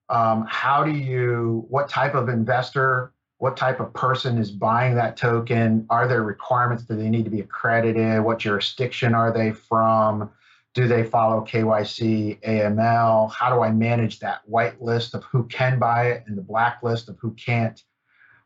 um, 0.10 0.46
how 0.48 0.84
do 0.84 0.92
you 0.92 1.66
what 1.70 1.90
type 1.90 2.14
of 2.14 2.30
investor 2.30 3.14
what 3.40 3.56
type 3.56 3.80
of 3.80 3.94
person 3.94 4.40
is 4.40 4.50
buying 4.50 4.96
that 4.96 5.16
token? 5.16 5.86
Are 5.92 6.08
there 6.08 6.24
requirements 6.24 6.84
do 6.84 6.96
they 6.96 7.10
need 7.10 7.26
to 7.26 7.30
be 7.30 7.42
accredited? 7.42 8.24
What 8.24 8.40
jurisdiction 8.40 9.14
are 9.14 9.32
they 9.32 9.52
from? 9.52 10.32
Do 10.74 10.88
they 10.88 11.04
follow 11.04 11.42
kyc 11.42 12.40
aml 12.44 13.32
how 13.32 13.56
do 13.56 13.64
i 13.64 13.72
manage 13.72 14.20
that 14.20 14.42
white 14.46 14.80
list 14.80 15.16
of 15.16 15.24
who 15.24 15.48
can 15.48 15.80
buy 15.80 16.12
it 16.12 16.24
and 16.28 16.38
the 16.38 16.44
black 16.44 16.84
list 16.84 17.10
of 17.10 17.18
who 17.20 17.32
can't 17.32 17.84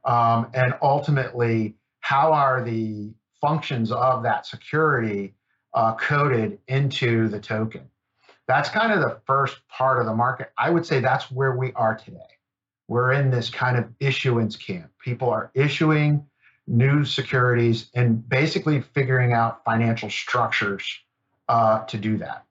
um, 0.05 0.47
and 0.53 0.73
ultimately 0.81 1.75
how 1.99 2.33
are 2.33 2.63
the 2.63 3.11
functions 3.39 3.91
of 3.91 4.23
that 4.23 4.45
security 4.45 5.33
uh, 5.73 5.95
coded 5.95 6.59
into 6.67 7.27
the 7.29 7.39
token. 7.39 7.89
That's 8.47 8.69
kind 8.69 8.91
of 8.91 8.99
the 8.99 9.19
first 9.25 9.57
part 9.69 9.99
of 9.99 10.05
the 10.05 10.13
market. 10.13 10.51
I 10.57 10.69
would 10.69 10.85
say 10.85 10.99
that's 10.99 11.31
where 11.31 11.55
we 11.55 11.71
are 11.73 11.95
today. 11.95 12.19
We're 12.87 13.13
in 13.13 13.31
this 13.31 13.49
kind 13.49 13.77
of 13.77 13.87
issuance 13.99 14.55
camp. 14.55 14.91
People 14.99 15.29
are 15.29 15.51
issuing 15.53 16.25
new 16.67 17.05
securities 17.05 17.89
and 17.93 18.27
basically 18.27 18.81
figuring 18.81 19.33
out 19.33 19.63
financial 19.63 20.09
structures 20.09 20.99
uh, 21.47 21.85
to 21.85 21.97
do 21.97 22.17
that. 22.17 22.45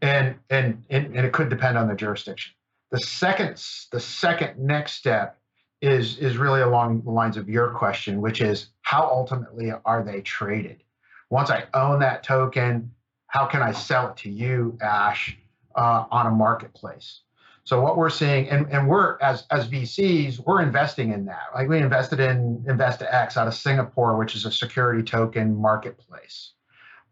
And, 0.00 0.36
and, 0.48 0.84
and, 0.90 1.16
and 1.16 1.26
it 1.26 1.32
could 1.32 1.48
depend 1.48 1.76
on 1.76 1.88
the 1.88 1.94
jurisdiction. 1.94 2.52
The 2.90 3.00
second, 3.00 3.62
the 3.92 4.00
second 4.00 4.58
next 4.58 4.92
step 4.92 5.37
is 5.80 6.18
is 6.18 6.36
really 6.36 6.60
along 6.60 7.02
the 7.02 7.10
lines 7.10 7.36
of 7.36 7.48
your 7.48 7.70
question, 7.70 8.20
which 8.20 8.40
is 8.40 8.70
how 8.82 9.02
ultimately 9.02 9.72
are 9.84 10.02
they 10.02 10.20
traded? 10.22 10.82
Once 11.30 11.50
I 11.50 11.64
own 11.74 12.00
that 12.00 12.22
token, 12.22 12.90
how 13.28 13.46
can 13.46 13.62
I 13.62 13.72
sell 13.72 14.08
it 14.08 14.16
to 14.18 14.30
you, 14.30 14.78
Ash, 14.80 15.36
uh, 15.76 16.04
on 16.10 16.26
a 16.26 16.30
marketplace? 16.30 17.20
So 17.64 17.82
what 17.82 17.98
we're 17.98 18.08
seeing, 18.08 18.48
and, 18.48 18.66
and 18.72 18.88
we're 18.88 19.18
as 19.20 19.44
as 19.50 19.68
VCs, 19.68 20.40
we're 20.44 20.62
investing 20.62 21.12
in 21.12 21.26
that. 21.26 21.48
Like 21.54 21.68
we 21.68 21.78
invested 21.78 22.18
in 22.18 22.64
InvestaX 22.66 23.36
out 23.36 23.46
of 23.46 23.54
Singapore, 23.54 24.16
which 24.16 24.34
is 24.34 24.46
a 24.46 24.50
security 24.50 25.02
token 25.02 25.54
marketplace. 25.54 26.52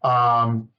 Um, 0.03 0.69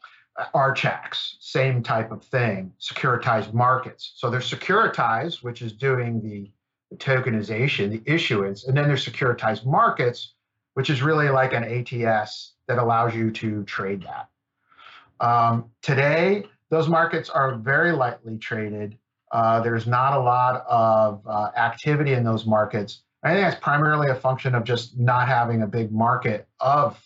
same 1.41 1.83
type 1.83 2.11
of 2.11 2.23
thing, 2.25 2.73
securitized 2.81 3.53
markets. 3.53 4.13
So 4.17 4.31
there's 4.31 4.51
Securitize, 4.51 5.43
which 5.43 5.63
is 5.63 5.73
doing 5.73 6.21
the 6.23 6.51
tokenization, 6.97 7.91
the 7.91 8.03
issuance, 8.13 8.67
and 8.67 8.77
then 8.77 8.89
there's 8.89 9.07
securitized 9.07 9.67
markets, 9.67 10.35
which 10.75 10.91
is 10.91 11.03
really 11.03 11.29
like 11.29 11.53
an 11.53 11.65
ATS 11.65 12.55
that 12.67 12.79
allows 12.79 13.15
you 13.15 13.31
to 13.31 13.65
trade 13.65 14.03
that. 14.03 14.29
Um, 15.21 15.71
today, 15.83 16.45
those 16.71 16.89
markets 16.89 17.29
are 17.29 17.57
very 17.57 17.93
lightly 17.93 18.39
traded. 18.39 18.97
Uh, 19.33 19.61
there's 19.61 19.87
not 19.87 20.15
a 20.15 20.21
lot 20.21 20.65
of 20.69 21.27
uh, 21.27 21.51
activity 21.57 22.13
in 22.13 22.25
those 22.25 22.47
markets. 22.47 23.03
I 23.23 23.35
think 23.35 23.47
that's 23.47 23.61
primarily 23.61 24.09
a 24.09 24.15
function 24.15 24.55
of 24.55 24.65
just 24.65 24.99
not 24.99 25.29
having 25.29 25.63
a 25.63 25.67
big 25.67 25.91
market 25.91 26.49
of 26.61 27.01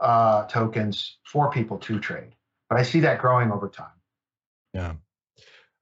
uh, 0.00 0.44
tokens 0.46 1.18
for 1.24 1.50
people 1.50 1.78
to 1.78 1.98
trade. 1.98 2.34
But 2.70 2.78
I 2.78 2.82
see 2.82 3.00
that 3.00 3.18
growing 3.18 3.50
over 3.50 3.68
time. 3.68 3.86
Yeah. 4.72 4.94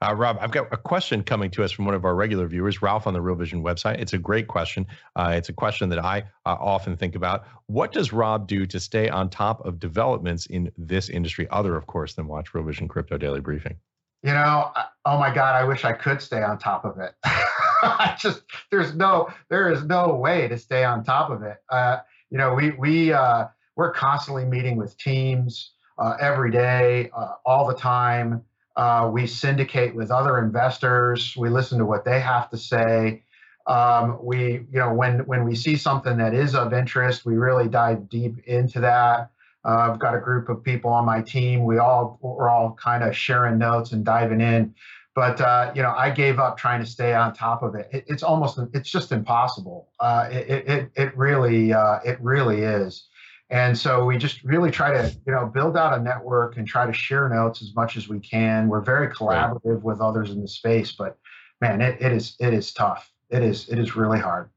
Uh, 0.04 0.14
Rob, 0.14 0.37
I've 0.40 0.50
got 0.50 0.70
a 0.72 0.76
question 0.76 1.22
coming 1.22 1.50
to 1.52 1.64
us 1.64 1.72
from 1.72 1.87
one 1.87 1.94
of 1.94 2.04
our 2.04 2.14
regular 2.14 2.46
viewers, 2.46 2.82
Ralph 2.82 3.06
on 3.06 3.14
the 3.14 3.20
Real 3.20 3.35
Vision 3.35 3.62
website. 3.62 3.98
It's 3.98 4.12
a 4.12 4.18
great 4.18 4.46
question. 4.46 4.87
Uh, 5.14 5.32
it's 5.35 5.48
a 5.48 5.54
question 5.54 5.88
that 5.88 5.98
I 5.98 6.24
uh, 6.44 6.56
often 6.61 6.98
think 6.98 7.14
about. 7.14 7.46
What 7.66 7.92
does 7.92 8.12
Rob 8.12 8.46
do 8.46 8.66
to 8.66 8.78
stay 8.78 9.09
on 9.09 9.30
top 9.30 9.64
of 9.64 9.78
developments 9.78 10.46
in 10.46 10.70
this 10.76 11.09
industry, 11.09 11.48
other, 11.50 11.76
of 11.76 11.87
course, 11.87 12.12
than 12.12 12.28
watch 12.28 12.52
Real 12.52 12.64
Vision 12.64 12.88
Crypto 12.88 13.16
Daily 13.16 13.40
Briefing? 13.40 13.76
You 14.22 14.32
know, 14.32 14.70
oh 15.06 15.18
my 15.18 15.32
God, 15.32 15.54
I 15.54 15.64
wish 15.64 15.85
I 15.85 15.92
could 15.92 16.20
stay 16.20 16.42
on 16.42 16.59
top 16.59 16.85
of 16.85 16.98
it. 16.98 17.14
I 17.24 18.16
just 18.18 18.42
there's 18.70 18.94
no 18.94 19.28
there 19.50 19.70
is 19.70 19.85
no 19.85 20.14
way 20.14 20.48
to 20.48 20.59
stay 20.59 20.85
on 20.85 21.04
top 21.04 21.30
of 21.30 21.42
it. 21.42 21.59
Uh, 21.70 21.98
you 22.30 22.37
know, 22.37 22.54
we 22.54 22.72
we 22.72 23.12
uh, 23.12 23.46
we're 23.76 23.92
constantly 23.92 24.44
meeting 24.44 24.76
with 24.76 24.98
teams 24.98 25.72
uh, 25.98 26.16
every 26.20 26.50
day, 26.50 27.11
all 27.44 27.66
the 27.68 27.74
time. 27.74 28.42
Uh, 28.76 29.10
we 29.12 29.26
syndicate 29.26 29.94
with 29.94 30.10
other 30.10 30.38
investors. 30.38 31.34
We 31.36 31.48
listen 31.48 31.78
to 31.78 31.86
what 31.86 32.04
they 32.04 32.20
have 32.20 32.50
to 32.50 32.58
say. 32.58 33.24
Um, 33.66 34.18
we, 34.22 34.66
you 34.70 34.78
know, 34.78 34.92
when 34.92 35.20
when 35.20 35.44
we 35.44 35.54
see 35.54 35.76
something 35.76 36.18
that 36.18 36.34
is 36.34 36.54
of 36.54 36.72
interest, 36.72 37.24
we 37.24 37.36
really 37.36 37.68
dive 37.68 38.08
deep 38.08 38.38
into 38.46 38.80
that. 38.80 39.30
Uh, 39.64 39.90
I've 39.90 39.98
got 39.98 40.14
a 40.14 40.20
group 40.20 40.48
of 40.48 40.62
people 40.62 40.90
on 40.90 41.04
my 41.04 41.22
team. 41.22 41.64
We 41.64 41.78
all 41.78 42.18
we're 42.22 42.48
all 42.48 42.76
kind 42.80 43.02
of 43.02 43.16
sharing 43.16 43.58
notes 43.58 43.92
and 43.92 44.04
diving 44.04 44.40
in. 44.40 44.74
But 45.16 45.40
uh, 45.40 45.72
you 45.74 45.82
know, 45.82 45.94
I 45.96 46.10
gave 46.10 46.38
up 46.38 46.58
trying 46.58 46.80
to 46.80 46.86
stay 46.86 47.14
on 47.14 47.32
top 47.32 47.62
of 47.62 47.74
it. 47.74 47.88
it 47.90 48.04
it's 48.06 48.22
almost 48.22 48.60
it's 48.74 48.90
just 48.90 49.10
impossible. 49.10 49.88
Uh, 49.98 50.28
it, 50.30 50.68
it 50.68 50.90
it 50.94 51.16
really 51.16 51.72
uh, 51.72 51.98
it 52.04 52.20
really 52.20 52.60
is. 52.62 53.08
And 53.48 53.78
so 53.78 54.04
we 54.04 54.18
just 54.18 54.42
really 54.42 54.70
try 54.70 54.92
to, 54.92 55.14
you 55.24 55.32
know, 55.32 55.46
build 55.46 55.76
out 55.76 55.96
a 55.96 56.02
network 56.02 56.56
and 56.56 56.66
try 56.66 56.85
to 56.85 56.92
share 56.92 57.28
notes 57.28 57.62
as 57.62 57.74
much 57.76 57.96
as 57.96 58.09
we 58.09 58.18
can. 58.18 58.68
We're 58.68 58.80
very 58.80 59.09
collaborative 59.09 59.61
right. 59.64 59.82
with 59.82 60.00
others 60.00 60.30
in 60.30 60.40
the 60.40 60.48
space, 60.48 60.90
but 60.92 61.16
man, 61.61 61.80
it, 61.80 62.00
it 62.00 62.12
is 62.12 62.37
it 62.40 62.52
is 62.52 62.72
tough. 62.72 63.12
It 63.30 63.42
is 63.42 63.68
it 63.68 63.78
is 63.78 63.94
really 63.94 64.18
hard. 64.18 64.50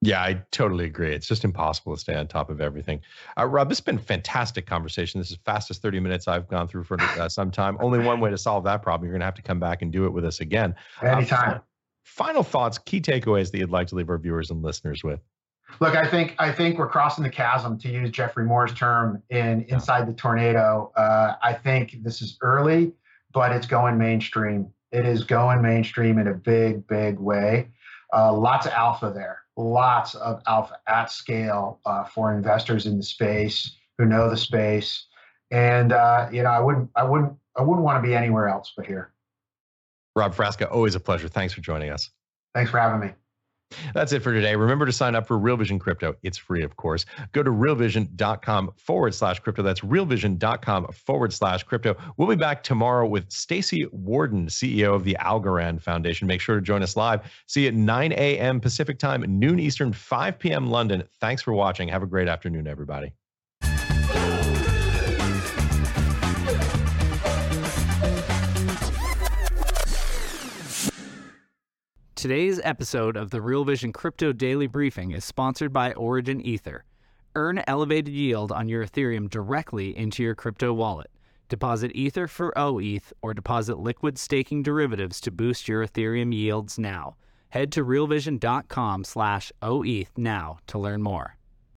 Yeah, 0.00 0.22
I 0.22 0.44
totally 0.52 0.84
agree. 0.84 1.12
It's 1.12 1.26
just 1.26 1.44
impossible 1.44 1.94
to 1.94 2.00
stay 2.00 2.14
on 2.14 2.28
top 2.28 2.50
of 2.50 2.60
everything. 2.60 3.00
Uh, 3.36 3.46
Rob, 3.46 3.68
this 3.68 3.78
has 3.78 3.84
been 3.84 3.98
fantastic 3.98 4.64
conversation. 4.64 5.20
This 5.20 5.32
is 5.32 5.38
fastest 5.44 5.82
30 5.82 5.98
minutes 5.98 6.28
I've 6.28 6.48
gone 6.48 6.68
through 6.68 6.84
for 6.84 7.00
uh, 7.00 7.28
some 7.28 7.50
time. 7.50 7.76
Only 7.80 7.98
one 7.98 8.20
way 8.20 8.30
to 8.30 8.38
solve 8.38 8.62
that 8.64 8.80
problem. 8.80 9.06
You're 9.06 9.14
going 9.14 9.22
to 9.22 9.26
have 9.26 9.34
to 9.34 9.42
come 9.42 9.58
back 9.58 9.82
and 9.82 9.90
do 9.90 10.04
it 10.04 10.12
with 10.12 10.24
us 10.24 10.38
again. 10.38 10.76
Anytime. 11.02 11.54
Uh, 11.56 11.58
final 12.04 12.44
thoughts, 12.44 12.78
key 12.78 13.00
takeaways 13.00 13.50
that 13.50 13.58
you'd 13.58 13.70
like 13.70 13.88
to 13.88 13.96
leave 13.96 14.08
our 14.08 14.18
viewers 14.18 14.52
and 14.52 14.62
listeners 14.62 15.02
with. 15.02 15.20
Look, 15.80 15.94
I 15.94 16.06
think 16.06 16.34
I 16.38 16.50
think 16.50 16.78
we're 16.78 16.88
crossing 16.88 17.24
the 17.24 17.30
chasm 17.30 17.78
to 17.78 17.88
use 17.88 18.10
Geoffrey 18.10 18.44
Moore's 18.44 18.74
term 18.74 19.22
in 19.30 19.64
Inside 19.68 20.08
the 20.08 20.12
Tornado. 20.12 20.92
Uh, 20.96 21.34
I 21.42 21.52
think 21.52 22.02
this 22.02 22.20
is 22.20 22.36
early, 22.42 22.92
but 23.32 23.52
it's 23.52 23.66
going 23.66 23.96
mainstream. 23.96 24.70
It 24.90 25.04
is 25.04 25.22
going 25.24 25.62
mainstream 25.62 26.18
in 26.18 26.28
a 26.28 26.34
big, 26.34 26.86
big 26.86 27.18
way. 27.18 27.68
Uh, 28.12 28.32
lots 28.36 28.66
of 28.66 28.72
alpha 28.72 29.12
there, 29.14 29.42
lots 29.56 30.14
of 30.14 30.42
alpha 30.46 30.78
at 30.86 31.12
scale 31.12 31.80
uh, 31.84 32.04
for 32.04 32.34
investors 32.34 32.86
in 32.86 32.96
the 32.96 33.02
space 33.02 33.76
who 33.98 34.06
know 34.06 34.30
the 34.30 34.36
space. 34.36 35.06
And 35.50 35.92
uh, 35.92 36.28
you 36.32 36.42
know, 36.42 36.50
I 36.50 36.60
wouldn't, 36.60 36.90
I 36.96 37.04
wouldn't, 37.04 37.34
I 37.56 37.62
wouldn't 37.62 37.84
want 37.84 38.02
to 38.02 38.06
be 38.06 38.14
anywhere 38.14 38.48
else 38.48 38.72
but 38.76 38.86
here. 38.86 39.12
Rob 40.16 40.34
Frasca, 40.34 40.70
always 40.72 40.94
a 40.94 41.00
pleasure. 41.00 41.28
Thanks 41.28 41.54
for 41.54 41.60
joining 41.60 41.90
us. 41.90 42.10
Thanks 42.54 42.70
for 42.70 42.78
having 42.78 43.00
me. 43.00 43.12
That's 43.94 44.12
it 44.12 44.22
for 44.22 44.32
today. 44.32 44.56
Remember 44.56 44.86
to 44.86 44.92
sign 44.92 45.14
up 45.14 45.26
for 45.26 45.38
Real 45.38 45.56
Vision 45.56 45.78
Crypto. 45.78 46.14
It's 46.22 46.38
free, 46.38 46.62
of 46.62 46.76
course. 46.76 47.04
Go 47.32 47.42
to 47.42 47.50
realvision.com 47.50 48.72
forward 48.76 49.14
slash 49.14 49.40
crypto. 49.40 49.62
That's 49.62 49.80
realvision.com 49.80 50.86
forward 50.92 51.32
slash 51.32 51.62
crypto. 51.64 51.96
We'll 52.16 52.28
be 52.28 52.36
back 52.36 52.62
tomorrow 52.62 53.06
with 53.06 53.28
Staci 53.28 53.90
Warden, 53.92 54.46
CEO 54.46 54.94
of 54.94 55.04
the 55.04 55.16
Algorand 55.20 55.82
Foundation. 55.82 56.26
Make 56.26 56.40
sure 56.40 56.56
to 56.56 56.62
join 56.62 56.82
us 56.82 56.96
live. 56.96 57.20
See 57.46 57.62
you 57.62 57.68
at 57.68 57.74
9 57.74 58.12
a.m. 58.12 58.60
Pacific 58.60 58.98
time, 58.98 59.24
noon 59.26 59.58
Eastern, 59.58 59.92
5 59.92 60.38
p.m. 60.38 60.68
London. 60.68 61.04
Thanks 61.20 61.42
for 61.42 61.52
watching. 61.52 61.88
Have 61.88 62.02
a 62.02 62.06
great 62.06 62.28
afternoon, 62.28 62.66
everybody. 62.66 63.12
Today's 72.18 72.60
episode 72.64 73.16
of 73.16 73.30
the 73.30 73.40
Real 73.40 73.64
Vision 73.64 73.92
Crypto 73.92 74.32
Daily 74.32 74.66
Briefing 74.66 75.12
is 75.12 75.24
sponsored 75.24 75.72
by 75.72 75.92
Origin 75.92 76.40
Ether. 76.40 76.82
Earn 77.36 77.62
elevated 77.68 78.12
yield 78.12 78.50
on 78.50 78.68
your 78.68 78.84
Ethereum 78.84 79.30
directly 79.30 79.96
into 79.96 80.24
your 80.24 80.34
crypto 80.34 80.72
wallet. 80.72 81.12
Deposit 81.48 81.92
Ether 81.94 82.26
for 82.26 82.52
OETH 82.58 83.12
or 83.22 83.34
deposit 83.34 83.78
liquid 83.78 84.18
staking 84.18 84.64
derivatives 84.64 85.20
to 85.20 85.30
boost 85.30 85.68
your 85.68 85.86
Ethereum 85.86 86.34
yields 86.34 86.76
now. 86.76 87.14
Head 87.50 87.70
to 87.70 87.84
realvision.com 87.84 89.04
slash 89.04 89.52
OETH 89.62 90.18
now 90.18 90.58
to 90.66 90.76
learn 90.76 91.02
more. 91.02 91.37